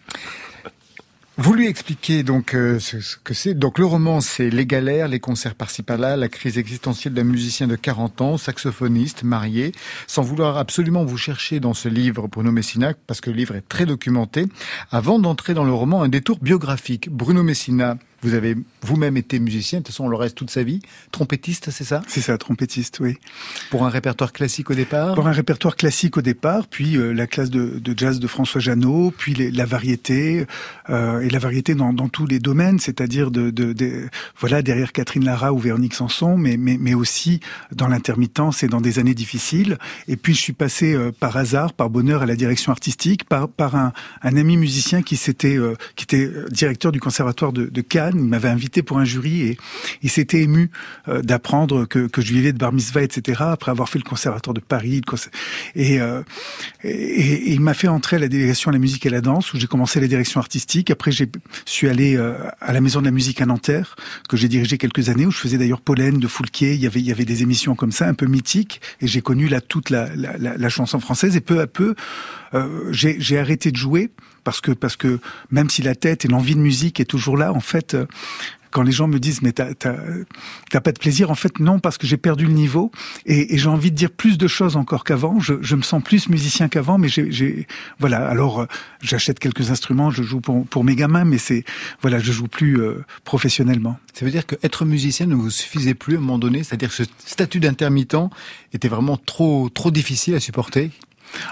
[1.38, 3.54] Vous lui expliquez donc euh, ce, ce que c'est.
[3.56, 7.68] Donc le roman, c'est les galères, les concerts par-ci par-là, la crise existentielle d'un musicien
[7.68, 9.74] de 40 ans, saxophoniste, marié,
[10.08, 13.68] sans vouloir absolument vous chercher dans ce livre, Bruno Messina, parce que le livre est
[13.68, 14.46] très documenté.
[14.92, 17.10] Avant d'entrer dans le roman, un détour biographique.
[17.10, 20.64] Bruno Messina, vous avez vous-même été musicien, de toute façon on le reste toute sa
[20.64, 20.80] vie,
[21.12, 22.02] trompettiste, c'est ça?
[22.08, 23.18] C'est ça, trompettiste, oui.
[23.70, 25.14] Pour un répertoire classique au départ?
[25.16, 28.60] Pour un répertoire classique au départ, puis euh, la classe de, de jazz de François
[28.62, 30.46] Janot, puis les- la variété,
[30.90, 34.10] euh, et la variété dans, dans tous les domaines, c'est-à-dire de, de, de-
[34.40, 37.40] voilà derrière Catherine Lara ou Véronique Sanson, mais, mais, mais aussi
[37.72, 39.78] dans l'intermittence et dans des années difficiles.
[40.08, 43.48] Et puis je suis passé euh, par hasard, par bonheur à la direction artistique, par,
[43.50, 45.58] par un, un ami musicien qui s'était,
[45.96, 48.15] qui était directeur du conservatoire de, de Cannes.
[48.20, 49.58] Il m'avait invité pour un jury et
[50.02, 50.70] il s'était ému
[51.08, 53.42] euh, d'apprendre que, que je vivais de bar etc.
[53.42, 55.02] Après avoir fait le conservatoire de Paris,
[55.76, 56.22] et, euh,
[56.84, 59.22] et, et il m'a fait entrer à la délégation à la musique et à la
[59.22, 60.92] danse où j'ai commencé la direction artistique.
[60.92, 61.30] Après, j'ai
[61.66, 63.96] suis allé euh, à la Maison de la musique à Nanterre
[64.30, 66.74] que j'ai dirigé quelques années où je faisais d'ailleurs Pollen de Foulquier.
[66.74, 69.22] Il y avait il y avait des émissions comme ça un peu mythiques et j'ai
[69.22, 71.96] connu là toute la, la, la, la chanson française et peu à peu
[72.54, 74.12] euh, j'ai arrêté de jouer
[74.46, 75.20] parce que parce que
[75.52, 77.96] même si la tête et l'envie de musique est toujours là, en fait.
[77.96, 78.06] euh,
[78.72, 79.74] quand les gens me disent mais t'as
[80.82, 82.92] pas de plaisir en fait non parce que j'ai perdu le niveau
[83.26, 86.04] et, et j'ai envie de dire plus de choses encore qu'avant je, je me sens
[86.04, 87.68] plus musicien qu'avant mais j'ai j'ai
[88.00, 88.66] voilà alors euh,
[89.02, 91.64] j'achète quelques instruments je joue pour pour mes gamins mais c'est
[92.02, 95.94] voilà je joue plus euh, professionnellement Ça veut dire que être musicien ne vous suffisait
[95.94, 98.30] plus à un moment donné, c'est-à-dire que ce statut d'intermittent
[98.74, 100.92] était vraiment trop trop difficile à supporter?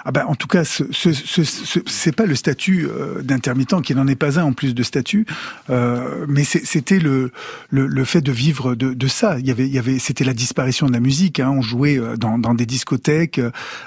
[0.05, 3.95] Ah ben, en tout cas, ce, ce, ce, ce- pas le statut euh, d'intermittent qui
[3.95, 5.25] n'en est pas un en plus de statut,
[5.69, 7.31] euh, mais c'était le,
[7.71, 9.39] le le fait de vivre de, de ça.
[9.39, 11.39] Il y avait il y avait c'était la disparition de la musique.
[11.39, 11.49] Hein.
[11.49, 13.39] On jouait euh, dans, dans des discothèques,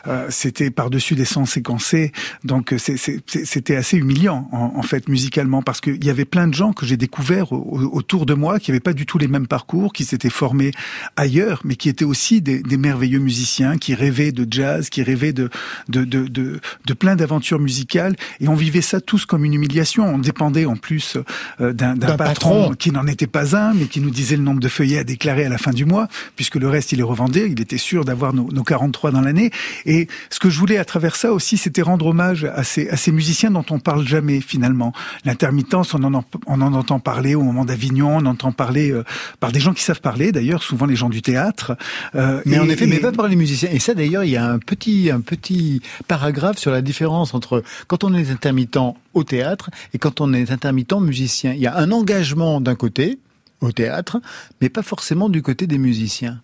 [0.06, 2.12] euh, c'était par dessus des sons séquencés,
[2.44, 6.54] donc euh, c'était assez humiliant en, en fait musicalement parce qu'il y avait plein de
[6.54, 9.46] gens que j'ai découverts au- autour de moi qui n'avaient pas du tout les mêmes
[9.46, 10.72] parcours, qui s'étaient formés
[11.16, 15.32] ailleurs, mais qui étaient aussi des, des merveilleux musiciens, qui rêvaient de jazz, qui rêvaient
[15.32, 15.48] de
[15.88, 20.06] de, de, de, de plein d'aventures musicales et on vivait ça tous comme une humiliation.
[20.06, 21.16] On dépendait en plus
[21.60, 22.74] euh, d'un patron, patron.
[22.78, 25.44] qui n'en était pas un, mais qui nous disait le nombre de feuillets à déclarer
[25.44, 27.48] à la fin du mois, puisque le reste il les revendait.
[27.50, 29.50] Il était sûr d'avoir nos, nos 43 dans l'année.
[29.84, 32.96] Et ce que je voulais à travers ça aussi, c'était rendre hommage à ces, à
[32.96, 34.92] ces musiciens dont on parle jamais finalement.
[35.24, 39.04] L'intermittence, on en, en- on en entend parler au moment d'Avignon, on entend parler euh,
[39.40, 41.76] par des gens qui savent parler, d'ailleurs souvent les gens du théâtre.
[42.14, 43.68] Euh, Mais et- en effet, et- mais pas par les musiciens.
[43.72, 45.65] Et ça, d'ailleurs, il y a un petit, un petit
[46.08, 48.78] paragraphe sur la différence entre quand on est intermittent
[49.14, 51.52] au théâtre et quand on est intermittent musicien.
[51.52, 53.18] Il y a un engagement d'un côté
[53.60, 54.20] au théâtre,
[54.60, 56.40] mais pas forcément du côté des musiciens.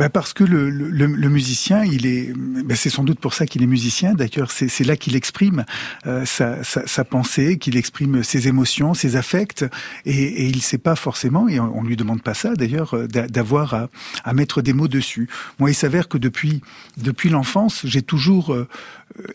[0.00, 3.44] Bah parce que le, le, le- musicien, il est, bah c'est sans doute pour ça
[3.44, 4.14] qu'il est musicien.
[4.14, 5.66] D'ailleurs, c'est là qu'il exprime
[6.06, 9.66] euh, sa, sa, sa pensée, qu'il exprime ses émotions, ses affects,
[10.06, 13.28] et, et il sait pas forcément, et on, lui demande pas ça d'ailleurs, euh, d'a-
[13.28, 13.90] d'avoir à,
[14.24, 15.28] à mettre des mots dessus.
[15.58, 16.62] Moi, il s'avère que depuis
[16.96, 18.68] depuis l'enfance, j'ai toujours euh,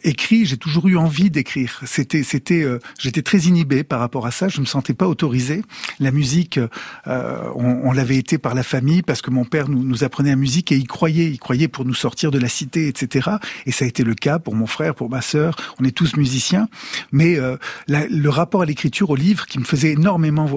[0.04, 1.82] écrit, j'ai toujours eu envie d'écrire.
[1.86, 4.48] C'était c'était, euh, j'étais très inhibé par rapport à ça.
[4.48, 5.62] Je me sentais pas autorisé.
[6.00, 6.60] La musique,
[7.08, 10.30] euh, on, on l'avait été par la famille parce que mon père nous, nous apprenait
[10.32, 13.30] la musique et il croyait, il croyait pour nous sortir de la cité, etc.
[13.66, 15.56] Et ça a été le cas pour mon frère, pour ma sœur.
[15.80, 16.68] On est tous musiciens,
[17.12, 17.58] mais euh,
[17.88, 20.50] le rapport à l'écriture, au livre, qui me faisait énormément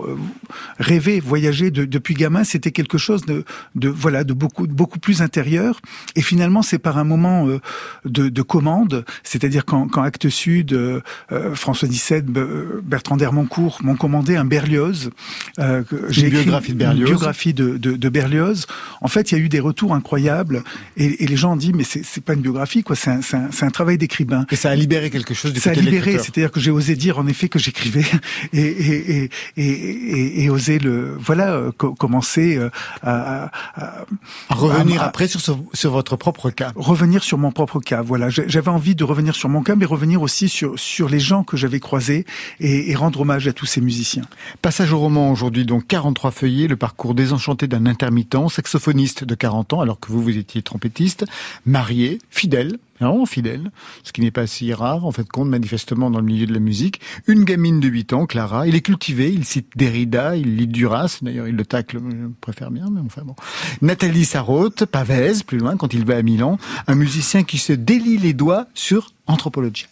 [0.78, 5.22] rêver, voyager de- depuis gamin, c'était quelque chose de, de voilà, de beaucoup, beaucoup plus
[5.22, 5.80] intérieur.
[6.16, 7.60] Et finalement, c'est par un moment euh,
[8.04, 11.00] de, de commande, c'est-à-dire quand, quand Actes Sud, euh,
[11.32, 15.10] euh, François XVII, Be- Bertrand d'Hermoncourt m'ont commandé un Berlioz.
[15.58, 17.08] euh, j'ai écrit biographie de une Berlioz.
[17.10, 18.66] biographie de, de, de Berlioz.
[19.00, 20.62] En fait, il y a eu des retours incroyables
[20.96, 23.22] et, et les gens ont dit mais c'est c'est pas une biographie quoi, c'est un,
[23.22, 24.46] c'est un, c'est un travail d'écrivain.
[24.50, 26.96] Et ça a libéré quelque chose du Ça a côté libéré, c'est-à-dire que j'ai osé
[26.96, 28.04] dire en effet que j'écrivais
[28.52, 32.70] et, et, et, et, osé le voilà euh, co- commencer euh,
[33.02, 34.04] à, à- à-
[34.50, 36.72] revenir à- après sur, ce- sur votre propre cas.
[36.76, 38.02] revenir sur mon propre cas.
[38.02, 41.42] Voilà, j'avais envie de revenir sur mon cas, mais revenir aussi sur sur les gens
[41.42, 42.24] que j'avais croisés
[42.60, 44.24] et, et rendre hommage à tous ces musiciens.
[44.62, 49.72] Passage au roman aujourd'hui, donc 43 feuillets, le parcours désenchanté d'un intermittent, saxophoniste de 40
[49.72, 51.24] ans, alors que vous, vous étiez trompettiste,
[51.64, 53.70] marié, fidèle, vraiment fidèle,
[54.02, 56.60] ce qui n'est pas si rare, en fait, compte manifestement dans le milieu de la
[56.60, 57.00] musique.
[57.26, 61.18] Une gamine de 8 ans, Clara, il est cultivé, il cite Derrida, il lit Duras,
[61.22, 63.34] d'ailleurs il le tacle, je préfère bien, mais enfin bon.
[63.82, 68.18] Nathalie Sarraute, Pavese, plus loin, quand il va à Milan, un musicien qui se délie
[68.18, 69.86] les doigts sur Anthropologie.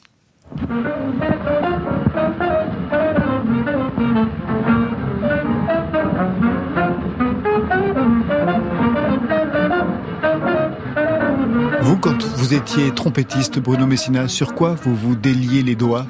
[12.06, 16.06] Quand vous étiez trompettiste, Bruno Messina, sur quoi vous vous déliez les doigts?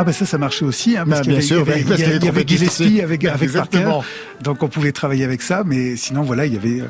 [0.00, 1.68] Ah ben ça, ça marchait aussi, hein, parce Bah, qu'il y bien avait, sûr, il
[2.00, 3.84] y avait, il y avait Gillespie avec, avec Parker,
[4.42, 6.86] donc on pouvait travailler avec ça, mais sinon voilà, il y avait, euh,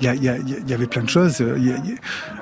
[0.00, 0.36] il y, a-
[0.66, 1.40] il avait plein de choses.
[1.40, 1.76] euh, il y a-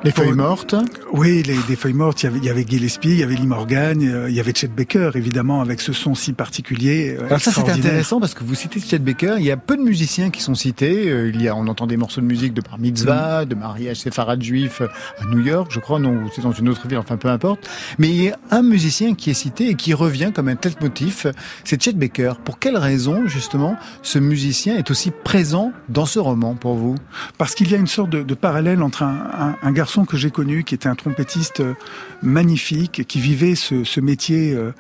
[0.05, 0.75] Les feuilles mortes.
[1.15, 2.23] Oui, les, des feuilles mortes.
[2.23, 4.41] Il y avait, il y avait Gillespie, il y avait Lee Morgan, euh, il y
[4.41, 7.17] avait Chet Baker, évidemment, avec ce son si particulier.
[7.19, 9.77] euh, Alors ça c'est intéressant parce que vous citez Chet Baker, il y a peu
[9.79, 11.09] de musiciens qui sont cités.
[11.11, 13.97] Euh, Il y a, on entend des morceaux de musique de bar mitzvah, de mariage
[14.01, 14.89] séfarade juif euh,
[15.21, 17.67] à New York, je crois, non, ou c'est dans une autre ville, enfin peu importe.
[17.99, 20.73] Mais il y a un musicien qui est cité et qui revient comme un tel
[20.81, 21.27] motif,
[21.65, 22.35] c'est Chet Baker.
[22.45, 26.97] Pour quelle raison justement ce musicien est aussi présent dans ce roman pour vous?
[27.39, 30.75] Parce qu'il y a une sorte de, parallèle entre un, garçon que j'ai connu, qui
[30.75, 31.75] était un trompettiste euh,
[32.23, 34.73] magnifique, qui vivait ce, métier euh,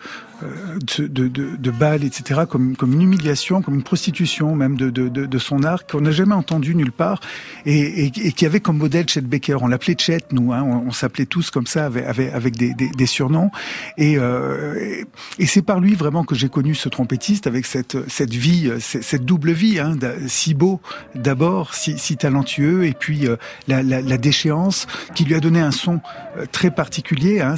[0.96, 5.08] de, de, de, de etc., comme, comme une humiliation, comme une prostitution même de, de,
[5.08, 7.20] de, son art, qu'on n'a jamais entendu nulle part,
[7.66, 9.58] et, et, et qui avait comme modèle Chet Baker.
[9.60, 13.06] On l'appelait Chet, nous, hein, on, s'appelait tous comme ça, avec, avec, avec des, des,
[13.06, 13.50] surnoms.
[13.96, 15.04] Et, euh,
[15.38, 18.78] et, c'est par lui vraiment que j'ai connu ce trompettiste, avec cette, cette vie, euh,
[18.80, 20.80] cette, double vie, hein, si beau
[21.14, 23.36] d'abord, si, si talentueux, et puis euh,
[23.68, 26.00] la, la, la déchéance qui lui a donné un son
[26.36, 27.40] euh, très particulier.
[27.40, 27.54] Hein,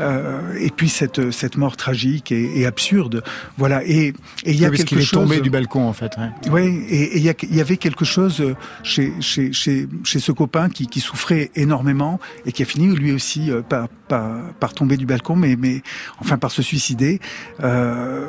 [0.00, 3.22] euh, et puis cette, cette mort tragique et, et absurde.
[3.58, 3.84] Voilà.
[3.84, 4.12] Et
[4.44, 5.20] il y a Oui, quelque qu'il est chose.
[5.22, 6.12] tombé du balcon en fait.
[6.18, 6.30] ouais.
[6.50, 10.68] Oui, et et il y, avait quelque chose euh, chez, chez, chez, chez ce copain
[10.68, 14.30] qui, qui souffrait énormément et qui a fini lui aussi euh, par, par,
[14.60, 15.82] par tomber du balcon, mais, mais
[16.20, 17.20] enfin par se suicider.
[17.62, 18.26] Euh,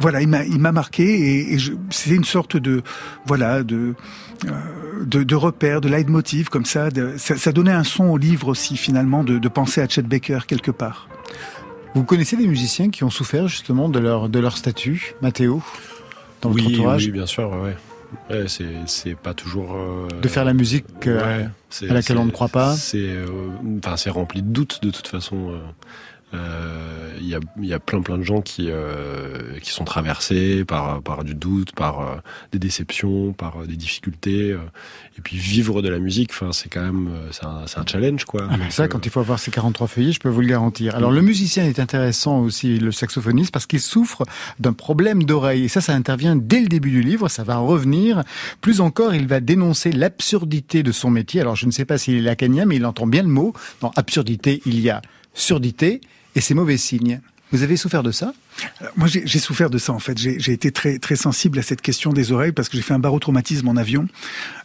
[0.00, 1.58] voilà, il m'a il m'a marqué et, et
[1.90, 2.82] c'est une sorte de
[3.26, 3.94] voilà de
[4.46, 4.50] euh,
[5.04, 7.36] de, de repère, de leitmotiv comme ça, de- ça.
[7.36, 10.70] Ça donnait un son au livre aussi finalement de, de penser à Chet Baker quelque
[10.72, 11.08] part.
[11.94, 15.62] Vous connaissez des musiciens qui ont souffert justement de leur de leur statut, Mathéo,
[16.40, 17.76] dans votre entourage, oui, bien sûr, ouais,
[18.48, 21.46] c'est c'est pas toujours euh, de faire la musique euh,
[21.80, 22.74] ouais, à laquelle on ne croit pas.
[22.74, 23.26] C'est euh,
[23.78, 25.52] enfin c'est rempli de doutes de toute façon.
[26.34, 29.84] Euh, Il y, a, il y a plein plein de gens qui euh, qui sont
[29.84, 32.16] traversés par par du doute, par euh,
[32.52, 34.50] des déceptions, par des difficultés.
[35.18, 38.48] et puis vivre de la musique, c'est quand même c'est un, challenge quoi.
[38.50, 40.94] Ah ben ça, quand il faut avoir ces 43 feuillets, je peux vous le garantir.
[40.96, 44.24] Alors le musicien est intéressant aussi, le saxophoniste, parce qu'il souffre
[44.58, 45.64] d'un problème d'oreille.
[45.64, 48.22] Et ça, ça intervient dès le début du livre, ça va revenir.
[48.60, 51.40] Plus encore, il va dénoncer l'absurdité de son métier.
[51.40, 53.52] Alors je ne sais pas s'il est lacanien, mais il entend bien le mot.
[53.80, 55.02] Dans absurdité, il y a
[55.34, 56.00] surdité,
[56.34, 57.20] et c'est mauvais signe.
[57.50, 58.32] Vous avez souffert de ça?
[58.82, 60.18] Euh, Moi, j'ai souffert de ça en fait.
[60.18, 62.98] J'ai été très très sensible à cette question des oreilles parce que j'ai fait un
[62.98, 64.08] barotraumatisme en avion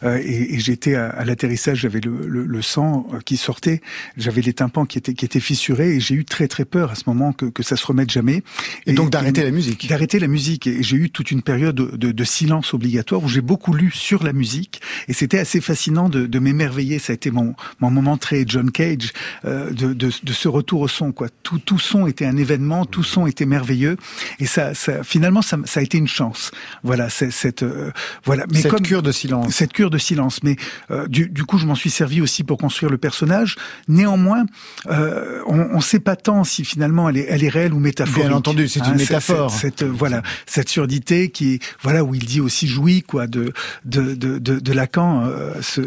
[0.02, 3.80] euh, et, et j'étais à, à l'atterrissage, j'avais le, le, le sang euh, qui sortait,
[4.16, 6.94] j'avais les tympans qui étaient qui étaient fissurés et j'ai eu très très peur à
[6.94, 8.42] ce moment que, que ça se remette jamais.
[8.86, 9.88] Et donc d'arrêter la musique.
[9.88, 13.28] D'arrêter la musique et j'ai eu toute une période de, de, de silence obligatoire où
[13.28, 16.98] j'ai beaucoup lu sur la musique et c'était assez fascinant de, de m'émerveiller.
[16.98, 19.12] Ça a été mon mon moment très John Cage
[19.44, 21.28] euh, de, de de ce retour au son quoi.
[21.42, 25.56] Tout tout son était un événement, tout son était merveilleux et ça, ça finalement ça,
[25.64, 26.50] ça a été une chance.
[26.82, 27.90] Voilà, cette euh,
[28.24, 28.44] voilà.
[28.52, 29.54] Mais Cette comme cure de silence.
[29.54, 30.42] cette cure de silence.
[30.42, 30.56] Mais
[30.90, 33.56] euh, du, du coup, je m'en suis servi aussi pour construire le personnage.
[33.88, 34.44] Néanmoins,
[34.90, 38.26] euh, on ne sait pas tant si finalement elle est, elle est réelle ou métaphorique.
[38.28, 39.50] Bien entendu, c'est une Hein, métaphore.
[39.50, 43.52] Cette, cette, voilà, cette surdité qui est voilà où il dit aussi jouit quoi de
[43.84, 45.30] de de de, de Lacan.
[45.60, 45.80] ce,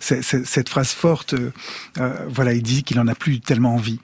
[0.00, 1.34] ce- ce- cette phrase forte.
[2.28, 4.00] voilà, il dit qu'il en a plus tellement envie.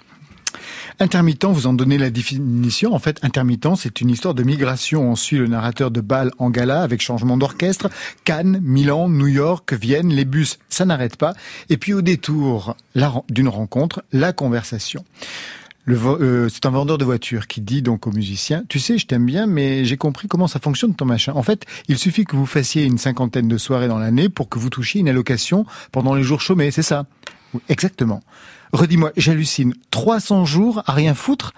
[1.01, 2.95] Intermittent, vous en donnez la définition.
[2.95, 5.11] En fait, intermittent, c'est une histoire de migration.
[5.11, 7.91] On suit le narrateur de Bâle en gala avec changement d'orchestre.
[8.25, 11.35] Cannes, Milan, New York, Vienne, les bus, ça n'arrête pas.
[11.69, 12.77] Et puis au détour
[13.29, 15.05] d'une rencontre, la conversation.
[15.87, 19.27] Euh, c'est un vendeur de voitures qui dit donc au musicien, tu sais, je t'aime
[19.27, 21.33] bien, mais j'ai compris comment ça fonctionne ton machin.
[21.35, 24.59] En fait, il suffit que vous fassiez une cinquantaine de soirées dans l'année pour que
[24.59, 27.05] vous touchiez une allocation pendant les jours chômés, c'est ça
[27.69, 28.21] Exactement.
[28.75, 29.73] Redis-moi, j'hallucine.
[29.91, 31.53] 300 jours à rien foutre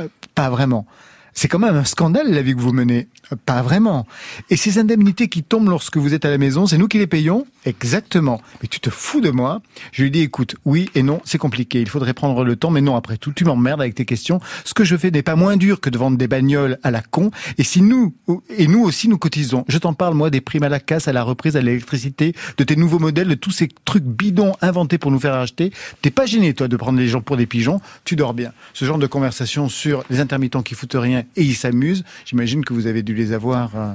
[0.00, 0.86] Euh, Pas vraiment.
[1.34, 3.08] C'est quand même un scandale la vie que vous menez.
[3.32, 4.06] Euh, Pas vraiment.
[4.50, 7.06] Et ces indemnités qui tombent lorsque vous êtes à la maison, c'est nous qui les
[7.06, 8.40] payons Exactement.
[8.60, 11.80] Mais tu te fous de moi Je lui dis, écoute, oui et non, c'est compliqué.
[11.80, 14.40] Il faudrait prendre le temps, mais non, après tout, tu m'emmerdes avec tes questions.
[14.64, 17.02] Ce que je fais n'est pas moins dur que de vendre des bagnoles à la
[17.02, 17.30] con.
[17.58, 18.14] Et si nous,
[18.56, 19.64] et nous aussi, nous cotisons.
[19.68, 22.64] Je t'en parle, moi, des primes à la casse, à la reprise, à l'électricité, de
[22.64, 25.72] tes nouveaux modèles, de tous ces trucs bidons inventés pour nous faire acheter.
[26.02, 27.80] T'es pas gêné, toi, de prendre les gens pour des pigeons.
[28.04, 28.52] Tu dors bien.
[28.74, 32.72] Ce genre de conversation sur les intermittents qui foutent rien et ils s'amusent, j'imagine que
[32.74, 33.70] vous avez dû les avoir.
[33.76, 33.92] euh,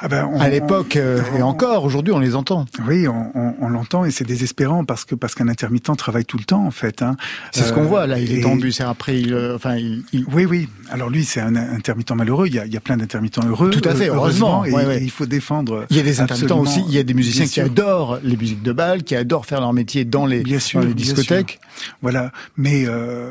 [0.00, 2.66] Ah ben, on- À l'époque euh, et encore, aujourd'hui, on les entend.
[2.86, 6.36] Oui, on, on- on l'entend et c'est désespérant parce que parce qu'un intermittent travaille tout
[6.36, 7.00] le temps en fait.
[7.02, 7.16] Hein.
[7.52, 8.18] C'est ce Euh, qu'on voit là.
[8.18, 8.80] Il est en bus.
[8.80, 10.68] et Après, il, euh, enfin, il, il- Oui, oui.
[10.90, 12.48] Alors lui, c'est un intermittent malheureux.
[12.48, 13.70] Il y a, il y a plein d'intermittents heureux.
[13.70, 14.64] Tout à fait, euh, heureusement.
[14.64, 14.98] Et, Ouais, ouais.
[14.98, 15.86] et il faut défendre.
[15.90, 16.82] il y a des intermittents aussi.
[16.88, 19.72] Il y a des musiciens qui adorent les musiques de bal, qui adorent faire leur
[19.72, 21.60] métier dans les, Bien sûr, dans les bien discothèques.
[22.02, 22.32] Voilà.
[22.56, 23.30] Mais euh,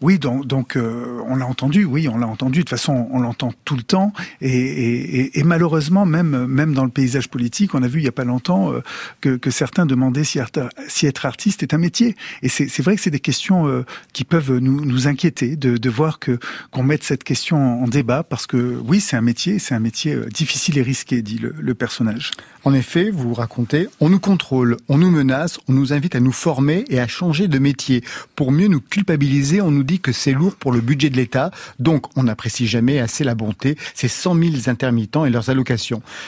[0.00, 1.84] oui, donc, donc euh, on l'a entendu.
[1.84, 2.58] Oui, on l'a entendu.
[2.60, 4.12] De toute façon, on l'entend tout le temps.
[4.40, 8.12] Et, et malheureusement, même même dans le paysage politique, on a vu il y a
[8.12, 8.80] pas longtemps euh,
[9.20, 10.50] que, que certains demandaient si, art-
[10.88, 12.16] si être artiste est un métier.
[12.42, 15.90] Et c'est vrai que c'est des questions euh, qui peuvent nous, nous inquiéter de, de
[15.90, 16.38] voir que
[16.70, 20.14] qu'on mette cette question en débat parce que oui, c'est un métier, c'est un métier
[20.14, 22.30] euh, difficile et risqué, dit le, le personnage.
[22.64, 26.32] En effet, vous racontez, on nous contrôle, on nous menace, on nous invite à nous
[26.32, 28.02] former et à changer de métier.
[28.36, 31.50] Pour mieux nous culpabiliser, on nous dit que c'est lourd pour le budget de l'État,
[31.78, 35.57] donc on n'apprécie jamais assez la bonté, ces 100 000 intermittents et leurs allocations.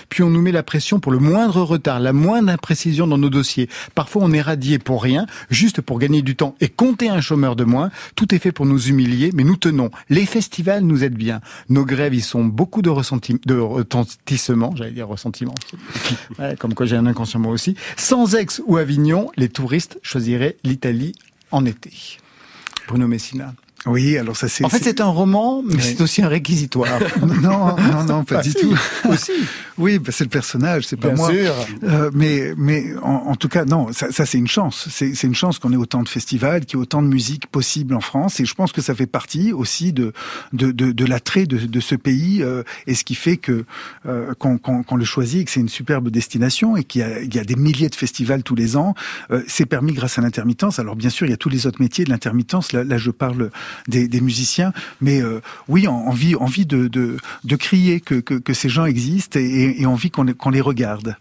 [0.08, 3.30] Puis on nous met la pression pour le moindre retard, la moindre imprécision dans nos
[3.30, 3.68] dossiers.
[3.94, 7.56] Parfois on est radié pour rien, juste pour gagner du temps et compter un chômeur
[7.56, 7.90] de moins.
[8.16, 9.90] Tout est fait pour nous humilier, mais nous tenons.
[10.08, 11.40] Les festivals nous aident bien.
[11.68, 15.54] Nos grèves, ils sont beaucoup de, ressenti- de retentissement, j'allais dire ressentiment.
[16.38, 17.74] Ouais, comme quoi j'ai un inconscient moi aussi.
[17.96, 21.12] Sans Aix ou Avignon, les touristes choisiraient l'Italie
[21.50, 21.90] en été.
[22.88, 23.54] Bruno Messina.
[23.86, 24.62] Oui, alors ça c'est.
[24.64, 25.80] En fait, c'est un roman, mais Oui.
[25.82, 27.00] c'est aussi un réquisitoire.
[27.22, 28.76] non, non, non, pas Ah, du si, tout.
[29.08, 29.32] Aussi.
[29.78, 31.30] Oui, bah, c'est le personnage, c'est pas Bien moi.
[31.30, 31.54] sûr.
[31.84, 34.86] Euh, mais, mais en, en tout cas, non, ça, ça c'est une chance.
[34.90, 37.46] C'est c'est une chance qu'on ait autant de festivals, qu'il y ait autant de musique
[37.46, 38.40] possible en France.
[38.40, 40.12] Et je pense que ça fait partie aussi de
[40.52, 43.64] de, de, de l'attrait de, de ce pays euh, et ce qui fait que
[44.04, 47.04] euh, qu'on qu'on- qu'on le choisit et que c'est une superbe destination et qu'il y
[47.04, 48.94] a, il y a des milliers de festivals tous les ans.
[49.30, 50.78] Euh, c'est permis grâce à l'intermittence.
[50.78, 52.74] Alors bien sûr, il y a tous les autres métiers de l'intermittence.
[52.74, 53.50] Là, là, je parle
[53.88, 58.84] des, musiciens, mais euh, oui, en- envie, envie de, de, crier que, que, ces gens
[58.84, 61.16] existent et, envie qu'on les regarde.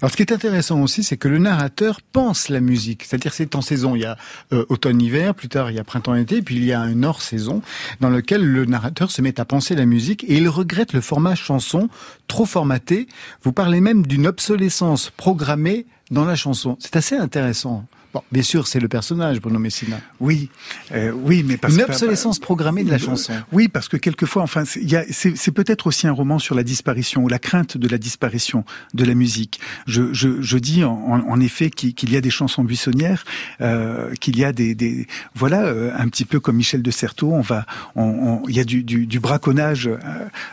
[0.00, 3.04] Alors, ce qui est intéressant aussi, c'est que le narrateur pense la musique.
[3.04, 3.96] C'est-à-dire, c'est en saison.
[3.96, 4.16] Il y a
[4.52, 7.62] euh, automne-hiver, plus tard, il y a printemps-été, puis il y a un hors-saison
[8.00, 11.34] dans lequel le narrateur se met à penser la musique et il regrette le format
[11.34, 11.88] chanson
[12.28, 13.08] trop formaté.
[13.42, 16.76] Vous parlez même d'une obsolescence programmée dans la chanson.
[16.80, 17.86] C'est assez intéressant.
[18.16, 19.98] Bon, bien sûr, c'est le personnage, Bruno Messina.
[20.20, 20.48] Oui,
[20.92, 23.34] euh, oui, mais parce Une que obsolescence programmée de la chanson.
[23.52, 27.38] Oui, parce que quelquefois, enfin, c'est peut-être aussi un roman sur la disparition ou la
[27.38, 28.64] crainte de la disparition
[28.94, 29.60] de la musique.
[29.86, 30.94] Je, je, je dis en,
[31.28, 33.26] en- effet qu'il y a des chansons buissonnières,
[33.60, 37.32] euh, qu'il y a des, des voilà, euh, un petit peu comme Michel de Certeau,
[37.34, 39.98] on va, on, on- il y a du, du, du braconnage euh,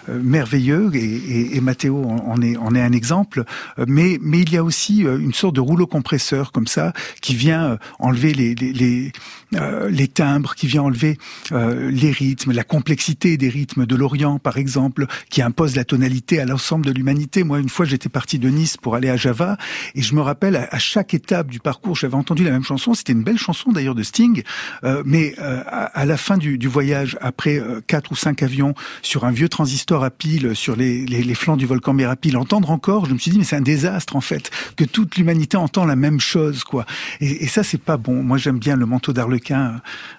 [0.09, 3.45] euh, merveilleux et, et, et Mathéo en est, en est un exemple.
[3.79, 6.91] Euh, Mais, mais il y a aussi une sorte de rouleau compresseur comme ça
[7.21, 9.11] qui vient euh, enlever les,
[9.55, 11.17] euh, les timbres, qui vient enlever
[11.51, 16.39] euh, les rythmes, la complexité des rythmes de l'Orient, par exemple, qui impose la tonalité
[16.39, 17.43] à l'ensemble de l'humanité.
[17.43, 19.57] Moi, une fois, j'étais parti de Nice pour aller à Java,
[19.95, 22.93] et je me rappelle, à, chaque étape du parcours, j'avais entendu la même chanson.
[22.93, 24.43] C'était une belle chanson d'ailleurs de Sting,
[24.83, 28.43] euh, mais euh, à, à la fin du, du voyage, après euh, quatre ou cinq
[28.43, 32.71] avions sur un vieux transistor à pile sur les, les, flancs du volcan Mérapile, entendre
[32.71, 35.85] encore, je me suis dit, mais c'est un désastre en fait, que toute l'humanité entend
[35.85, 36.85] la même chose, quoi.
[37.21, 38.23] Et, et ça, c'est pas bon.
[38.23, 39.69] Moi, j'aime bien le manteau d'Arlequin euh,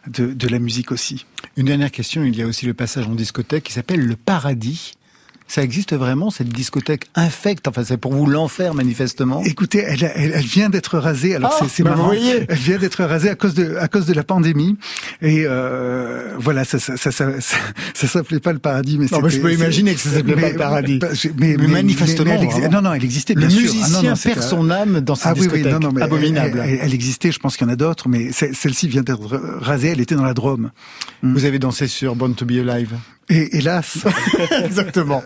[0.07, 1.27] de, de la musique aussi.
[1.57, 4.95] Une dernière question, il y a aussi le passage en discothèque qui s'appelle le paradis.
[5.47, 9.43] Ça existe vraiment, cette discothèque infecte Enfin, c'est pour vous l'enfer, manifestement.
[9.45, 11.35] Écoutez, elle, elle, elle vient d'être rasée.
[11.37, 12.13] Alors Ah, c'est- bah, marrant.
[12.13, 14.77] Elle vient d'être rasée à cause de à cause de la pandémie.
[15.21, 19.29] Et euh, voilà, ça ça ça ça, ça, s'appelait pas le paradis, mais Non, mais
[19.31, 20.99] je peux imaginer que ça s'appelait mais- pas le paradis.
[20.99, 23.35] bah, j'ai- mais, Mais manifestement, elle exi- non, non, elle existait.
[23.35, 23.61] Le bien sûr.
[23.61, 25.67] musicien Ah, non, non, perd son âme dans cette ah oui, discothèque.
[25.67, 26.63] oui, non, non, mais Abominable.
[26.65, 27.31] Elle, elle- existait.
[27.33, 29.89] Je pense qu'il y en a d'autres, mais celle-ci vient d'être rasée.
[29.89, 30.71] Elle était dans la Drôme.
[31.23, 32.95] Vous avez dansé sur Born to be Alive?
[33.31, 34.05] Et hélas,
[34.65, 35.23] Exactement.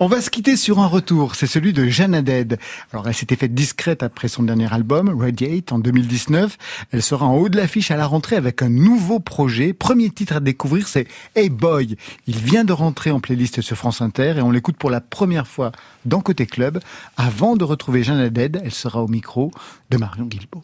[0.00, 1.36] On va se quitter sur un retour.
[1.36, 2.58] C'est celui de Jeanne Haddad.
[2.92, 6.58] Alors, elle s'était faite discrète après son dernier album, Radiate, en 2019.
[6.90, 9.72] Elle sera en haut de l'affiche à la rentrée avec un nouveau projet.
[9.72, 11.96] Premier titre à découvrir, c'est Hey Boy.
[12.26, 15.46] Il vient de rentrer en playlist sur France Inter et on l'écoute pour la première
[15.46, 15.72] fois
[16.04, 16.80] dans Côté Club.
[17.16, 19.50] Avant de retrouver Jeanne Haddad, elle sera au micro
[19.90, 20.62] de Marion Guilbault.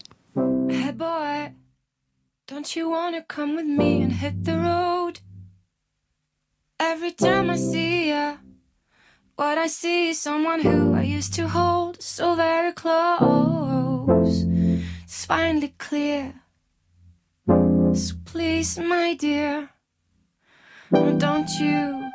[0.69, 1.53] Hey boy,
[2.49, 5.21] don't you wanna come with me and hit the road?
[6.85, 8.39] Every time I see ya,
[9.37, 14.43] what I see is someone who I used to hold so very close.
[15.05, 16.35] It's finally clear.
[17.47, 19.71] So please, my dear,
[20.91, 22.11] don't you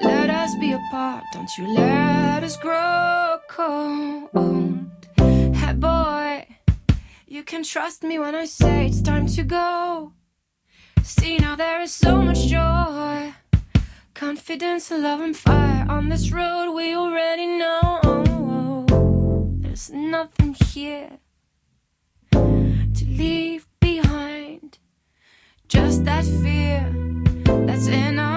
[0.00, 1.24] let us be apart.
[1.32, 4.30] Don't you let us grow cold.
[5.60, 6.46] Hey boy.
[7.26, 10.12] You can trust me when I say it's time to go.
[11.02, 13.34] See, now there is so much joy
[14.22, 18.86] Confidence, love, and fire on this road we already know.
[19.58, 21.18] There's nothing here
[22.30, 24.78] to leave behind.
[25.66, 26.88] Just that fear
[27.66, 28.31] that's in our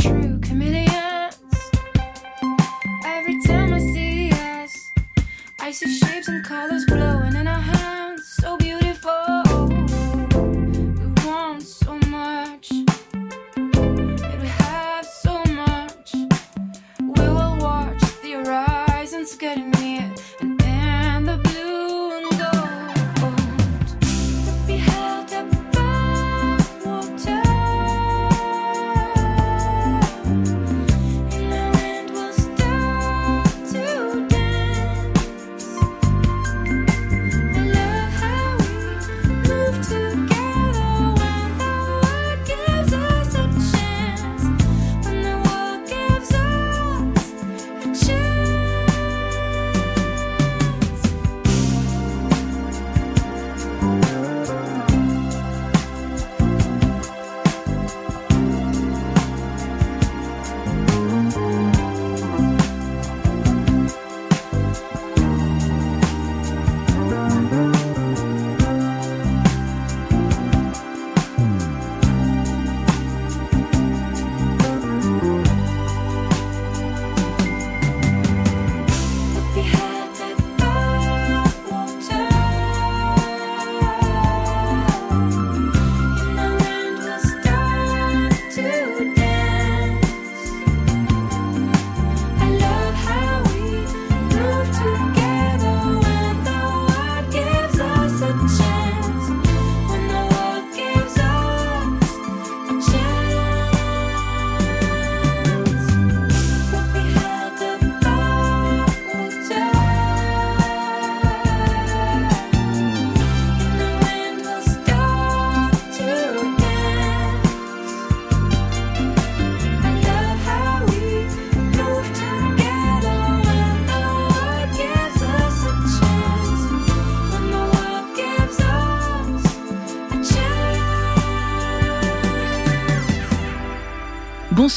[0.00, 0.87] true committed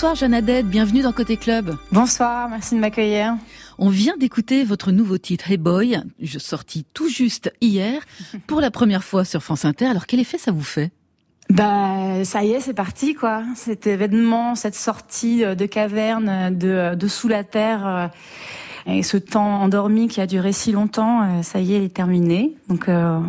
[0.01, 1.77] Bonsoir Jeannadette, bienvenue dans Côté Club.
[1.91, 3.35] Bonsoir, merci de m'accueillir.
[3.77, 8.01] On vient d'écouter votre nouveau titre Hey Boy, je- sorti tout juste hier,
[8.47, 9.85] pour la première fois sur France Inter.
[9.85, 10.89] Alors quel effet ça vous fait?
[11.51, 13.43] Bah, ça y est, c'est parti, quoi.
[13.55, 18.07] Cet événement, cette sortie euh, de caverne, de, de sous la terre, euh,
[18.87, 21.93] et ce temps endormi qui a duré si longtemps, euh, ça y est, il est
[21.93, 22.55] terminé.
[22.69, 23.19] Donc, euh,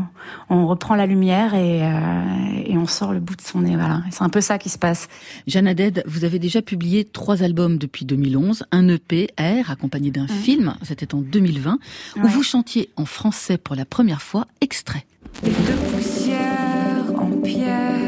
[0.51, 4.03] on reprend la lumière et, euh, et on sort le bout de son nez, voilà.
[4.11, 5.09] C'est un peu ça qui se passe.
[5.47, 10.75] Jeannadette, vous avez déjà publié trois albums depuis 2011, un EP R accompagné d'un film,
[10.83, 11.79] c'était en 2020,
[12.17, 12.29] où Ouais.
[12.29, 15.05] vous chantiez en français pour la première fois, extrait.
[15.45, 17.99] Et de poussière en pierre,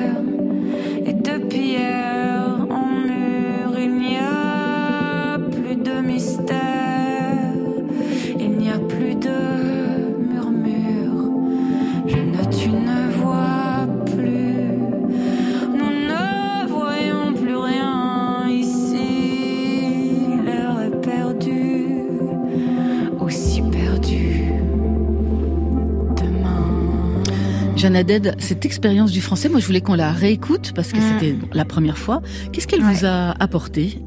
[27.88, 31.02] Jeannadette, cette expérience du français, moi je voulais qu'on la réécoute parce que Mm.
[31.18, 32.22] c'était la première fois.
[32.50, 33.98] Qu'est-ce qu'elle vous a apporté?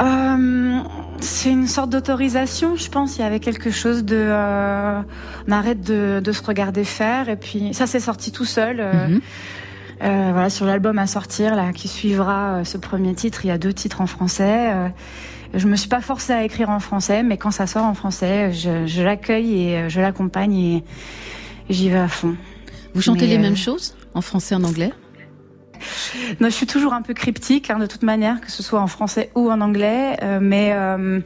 [0.00, 0.78] Euh,
[1.20, 3.18] c'est une sorte d'autorisation, je pense.
[3.18, 4.98] Il y avait quelque chose de, euh,
[5.46, 8.76] on arrête de, de se regarder faire, et puis ça s'est sorti tout seul.
[8.80, 10.32] euh, Mhm.
[10.32, 13.74] voilà, sur l'album à sortir là, qui suivra ce premier titre, il y a deux
[13.74, 14.70] titres en français.
[15.52, 18.52] je me suis pas forcée à écrire en français, mais quand ça sort en français,
[18.52, 20.84] je, je l'accueille et je l'accompagne et
[21.70, 22.36] j'y vais à fond.
[22.94, 24.92] Vous chantez Mais, les euh, mêmes choses en français et en anglais?
[26.40, 28.86] Non, je suis toujours un peu cryptique, hein, de toute manière, que ce soit en
[28.86, 30.16] français ou en anglais.
[30.22, 31.20] euh, mais euh,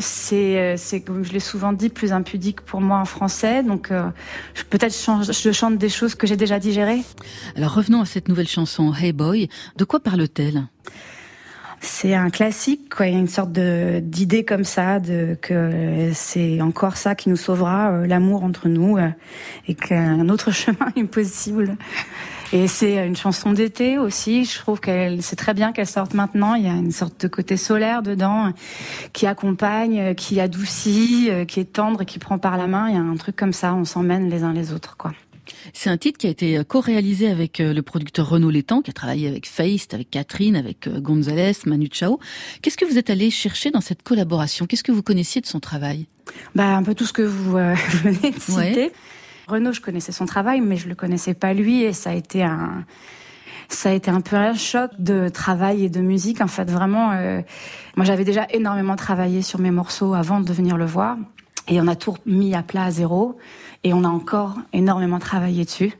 [0.00, 3.64] C'est, c'est comme je l'ai souvent dit, plus impudique pour moi en français.
[3.64, 4.08] Donc euh,
[4.54, 7.02] je- peut-être change- je chante des choses que j'ai déjà digérées.
[7.56, 9.48] Alors revenons à cette nouvelle chanson Hey Boy.
[9.76, 10.68] De quoi parle-t-elle?
[11.80, 13.06] C'est un classique, quoi.
[13.06, 17.28] Il y a une sorte de d'idée comme ça, de que c'est encore ça qui
[17.28, 19.08] nous sauvera, euh, l'amour entre nous, euh,
[19.68, 21.76] et qu'un autre chemin est possible.
[22.52, 24.44] Et c'est une chanson d'été aussi.
[24.44, 26.54] Je trouve qu'elle, c'est très bien qu'elle sorte maintenant.
[26.54, 28.52] Il y a une sorte de côté solaire dedans,
[29.12, 32.88] qui accompagne, euh, qui adoucit, euh, qui est tendre qui prend par la main.
[32.88, 33.74] Il y a un truc comme ça.
[33.74, 35.12] On s'emmène les uns les autres, quoi.
[35.72, 38.92] C'est un titre qui a été co-réalisé avec euh, le producteur Renaud Létang, qui a
[38.92, 42.18] travaillé avec Feist, avec Catherine, avec euh, Gonzalez, Manu Chao.
[42.62, 44.66] Qu'est-ce que vous êtes allé chercher dans cette collaboration?
[44.66, 46.06] Qu'est-ce que vous connaissiez de son travail?
[46.54, 48.56] Bah, un peu tout ce que vous euh, venez de citer.
[48.56, 48.92] Ouais.
[49.46, 52.42] Renaud, je connaissais son travail, mais je le connaissais pas lui, et ça a été
[52.42, 52.84] un,
[53.68, 56.40] ça a été un peu un choc de travail et de musique.
[56.40, 57.40] En fait, vraiment, euh,
[57.96, 61.16] moi, j'avais déjà énormément travaillé sur mes morceaux avant de venir le voir,
[61.68, 63.36] et on a tout mis à plat à zéro,
[63.84, 65.92] et on a encore énormément travaillé dessus.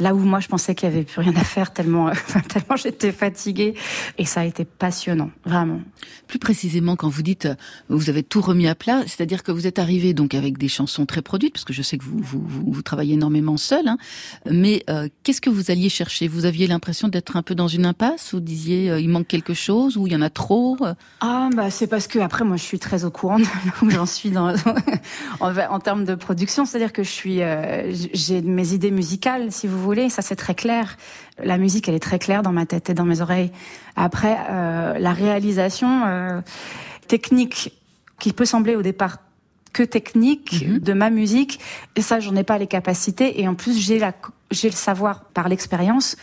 [0.00, 2.12] Là où moi je pensais qu'il y avait plus rien à faire tellement euh,
[2.48, 3.74] tellement j'étais fatiguée.
[4.18, 5.80] Et ça a été passionnant vraiment.
[6.26, 7.54] Plus précisément, quand vous dites euh,
[7.88, 11.06] vous avez tout remis à plat, c'est-à-dire que vous êtes arrivé donc avec des chansons
[11.06, 13.86] très produites, parce que je sais que vous vous, vous, vous travaillez énormément seul.
[13.86, 13.98] Hein,
[14.50, 16.28] mais euh, qu'est-ce que vous alliez chercher?
[16.28, 18.34] Vous aviez l'impression d'être un peu dans une impasse?
[18.34, 20.76] Vous disiez euh, il manque quelque chose ou il y en a trop
[21.20, 23.44] Ah bah c'est parce que après moi je suis très au courant de
[23.82, 24.54] où j'en suis dans
[25.40, 29.66] en, en termes de production, c'est-à-dire que je suis euh, j'ai mes idées musicales si
[29.66, 30.96] vous voulez, ça c'est très clair.
[31.42, 33.50] La musique elle est très claire dans ma tête et dans mes oreilles.
[33.96, 36.40] Après euh, la réalisation euh,
[37.08, 37.72] technique
[38.18, 39.18] qui peut sembler au départ
[39.72, 41.58] que technique de ma musique
[41.96, 44.12] et ça j'en ai pas les capacités et en plus j'ai la
[44.50, 46.16] j'ai le savoir par l'expérience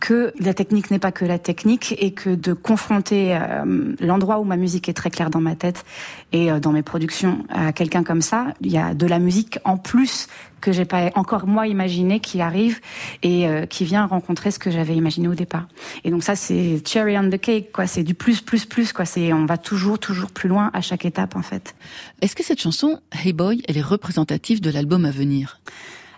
[0.00, 4.44] que la technique n'est pas que la technique et que de confronter euh, l'endroit où
[4.44, 5.84] ma musique est très claire dans ma tête
[6.32, 9.58] et euh, dans mes productions à quelqu'un comme ça, il y a de la musique
[9.64, 10.28] en plus
[10.60, 12.80] que j'ai pas encore moi imaginé qui arrive
[13.22, 15.68] et euh, qui vient rencontrer ce que j'avais imaginé au départ.
[16.04, 19.04] Et donc ça c'est cherry on the cake quoi, c'est du plus plus plus quoi,
[19.04, 21.74] c'est on va toujours toujours plus loin à chaque étape en fait.
[22.20, 25.60] Est-ce que cette chanson Hey Boy, elle est représentative de l'album à venir?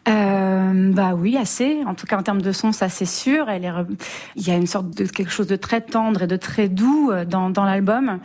[0.08, 1.82] Euh, bah oui, assez.
[1.86, 3.48] En tout cas, en termes de son, ça c'est sûr.
[3.50, 3.86] Elle est, re-
[4.34, 7.10] il y a une sorte de quelque chose de très tendre et de très doux
[7.12, 8.18] euh, dans, dans l'album.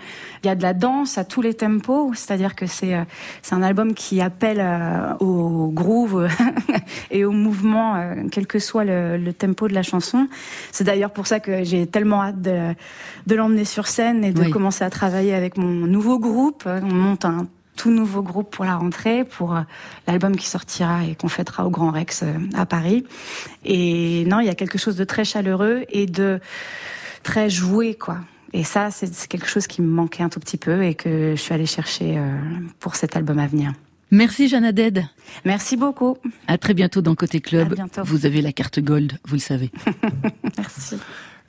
[0.44, 3.04] Il y a de la danse à tous les tempos, c'est-à-dire que c'est euh,
[3.42, 4.66] c'est un album qui appelle
[5.20, 6.28] au groove
[7.12, 7.96] et au mouvement,
[8.32, 10.28] quel que soit le, le tempo de la chanson.
[10.72, 12.74] C'est d'ailleurs pour ça que j'ai tellement hâte de,
[13.28, 14.50] de l'emmener sur scène et de Oui.
[14.50, 16.64] commencer à travailler avec mon nouveau groupe.
[16.68, 19.62] On monte un tout nouveau groupe pour la rentrée, pour euh,
[20.08, 23.06] l'album qui sortira et qu'on fêtera au Grand Rex euh, à Paris.
[23.64, 26.40] Et non, il y a quelque chose de très chaleureux et de
[27.24, 28.20] très joué, quoi.
[28.54, 31.42] Et ça, c'est quelque chose qui me manquait un tout petit peu et que je
[31.42, 32.38] suis allée chercher euh,
[32.80, 33.74] pour cet album à venir.
[34.12, 35.04] Merci Jeanne Haddad.
[35.44, 36.18] Merci beaucoup.
[36.48, 37.76] À très bientôt dans Côté Club.
[38.06, 39.72] Vous avez la carte Gold, vous le savez.
[40.58, 40.96] Merci.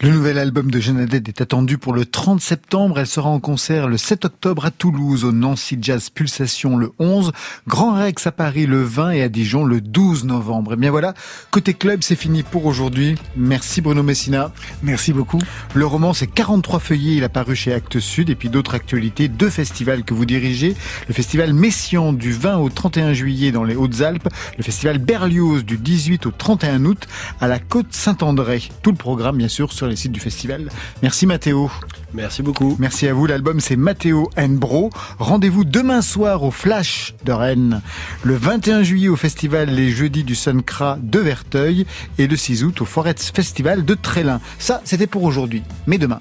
[0.02, 2.98] Le nouvel album de Jeanne Haddad est attendu pour le 30 septembre.
[2.98, 7.32] Elle sera en concert le 7 octobre à Toulouse, au Nancy Jazz Pulsation le 11,
[7.66, 10.74] Grand Rex à Paris le 20 et à Dijon le 12 novembre.
[10.74, 11.14] Et bien voilà,
[11.50, 13.14] côté club, c'est fini pour aujourd'hui.
[13.38, 14.52] Merci Bruno Messina.
[14.82, 15.40] Merci beaucoup.
[15.72, 17.16] Le roman, c'est 43 feuillets.
[17.16, 18.28] Il a paru chez Actes Sud.
[18.28, 20.76] Et puis d'autres actualités, deux festivals que vous dirigez.
[21.08, 24.28] Le festival Messian du 20 au 31 juillet dans les Hautes-Alpes.
[24.58, 27.08] Le festival Berlioz du 18 au 31 août
[27.40, 28.62] à la côte Saint-André.
[28.82, 30.68] Tout le programme, bien sûr, sur les sites du festival.
[31.02, 31.70] Merci Mathéo.
[32.14, 32.76] Merci beaucoup.
[32.78, 33.26] Merci à vous.
[33.26, 34.90] L'album, c'est Mathéo Bro.
[35.18, 37.82] Rendez-vous demain soir au Flash de Rennes.
[38.22, 41.86] Le 21 juillet au festival Les Jeudis du Suncra de Verteuil.
[42.18, 44.40] Et le 6 août au Forets Festival de Trélin.
[44.58, 45.62] Ça, c'était pour aujourd'hui.
[45.86, 46.20] Mais demain.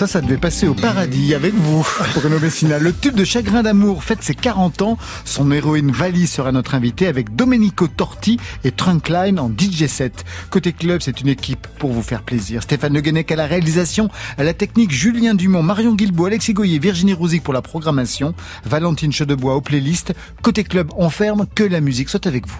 [0.00, 2.78] Ça, ça devait passer au paradis avec vous, Bruno Messina.
[2.78, 4.96] Le tube de Chagrin d'amour fête ses 40 ans.
[5.26, 10.24] Son héroïne Vali sera notre invitée avec Domenico Torti et Trunkline en DJ set.
[10.48, 12.62] Côté club, c'est une équipe pour vous faire plaisir.
[12.62, 17.12] Stéphane Le à la réalisation, à la technique Julien Dumont, Marion Guilbault, Alexis Goyer, Virginie
[17.12, 18.32] Rouzic pour la programmation,
[18.64, 20.14] Valentine Chedebois aux playlists.
[20.40, 22.56] Côté club, on ferme, que la musique soit avec vous.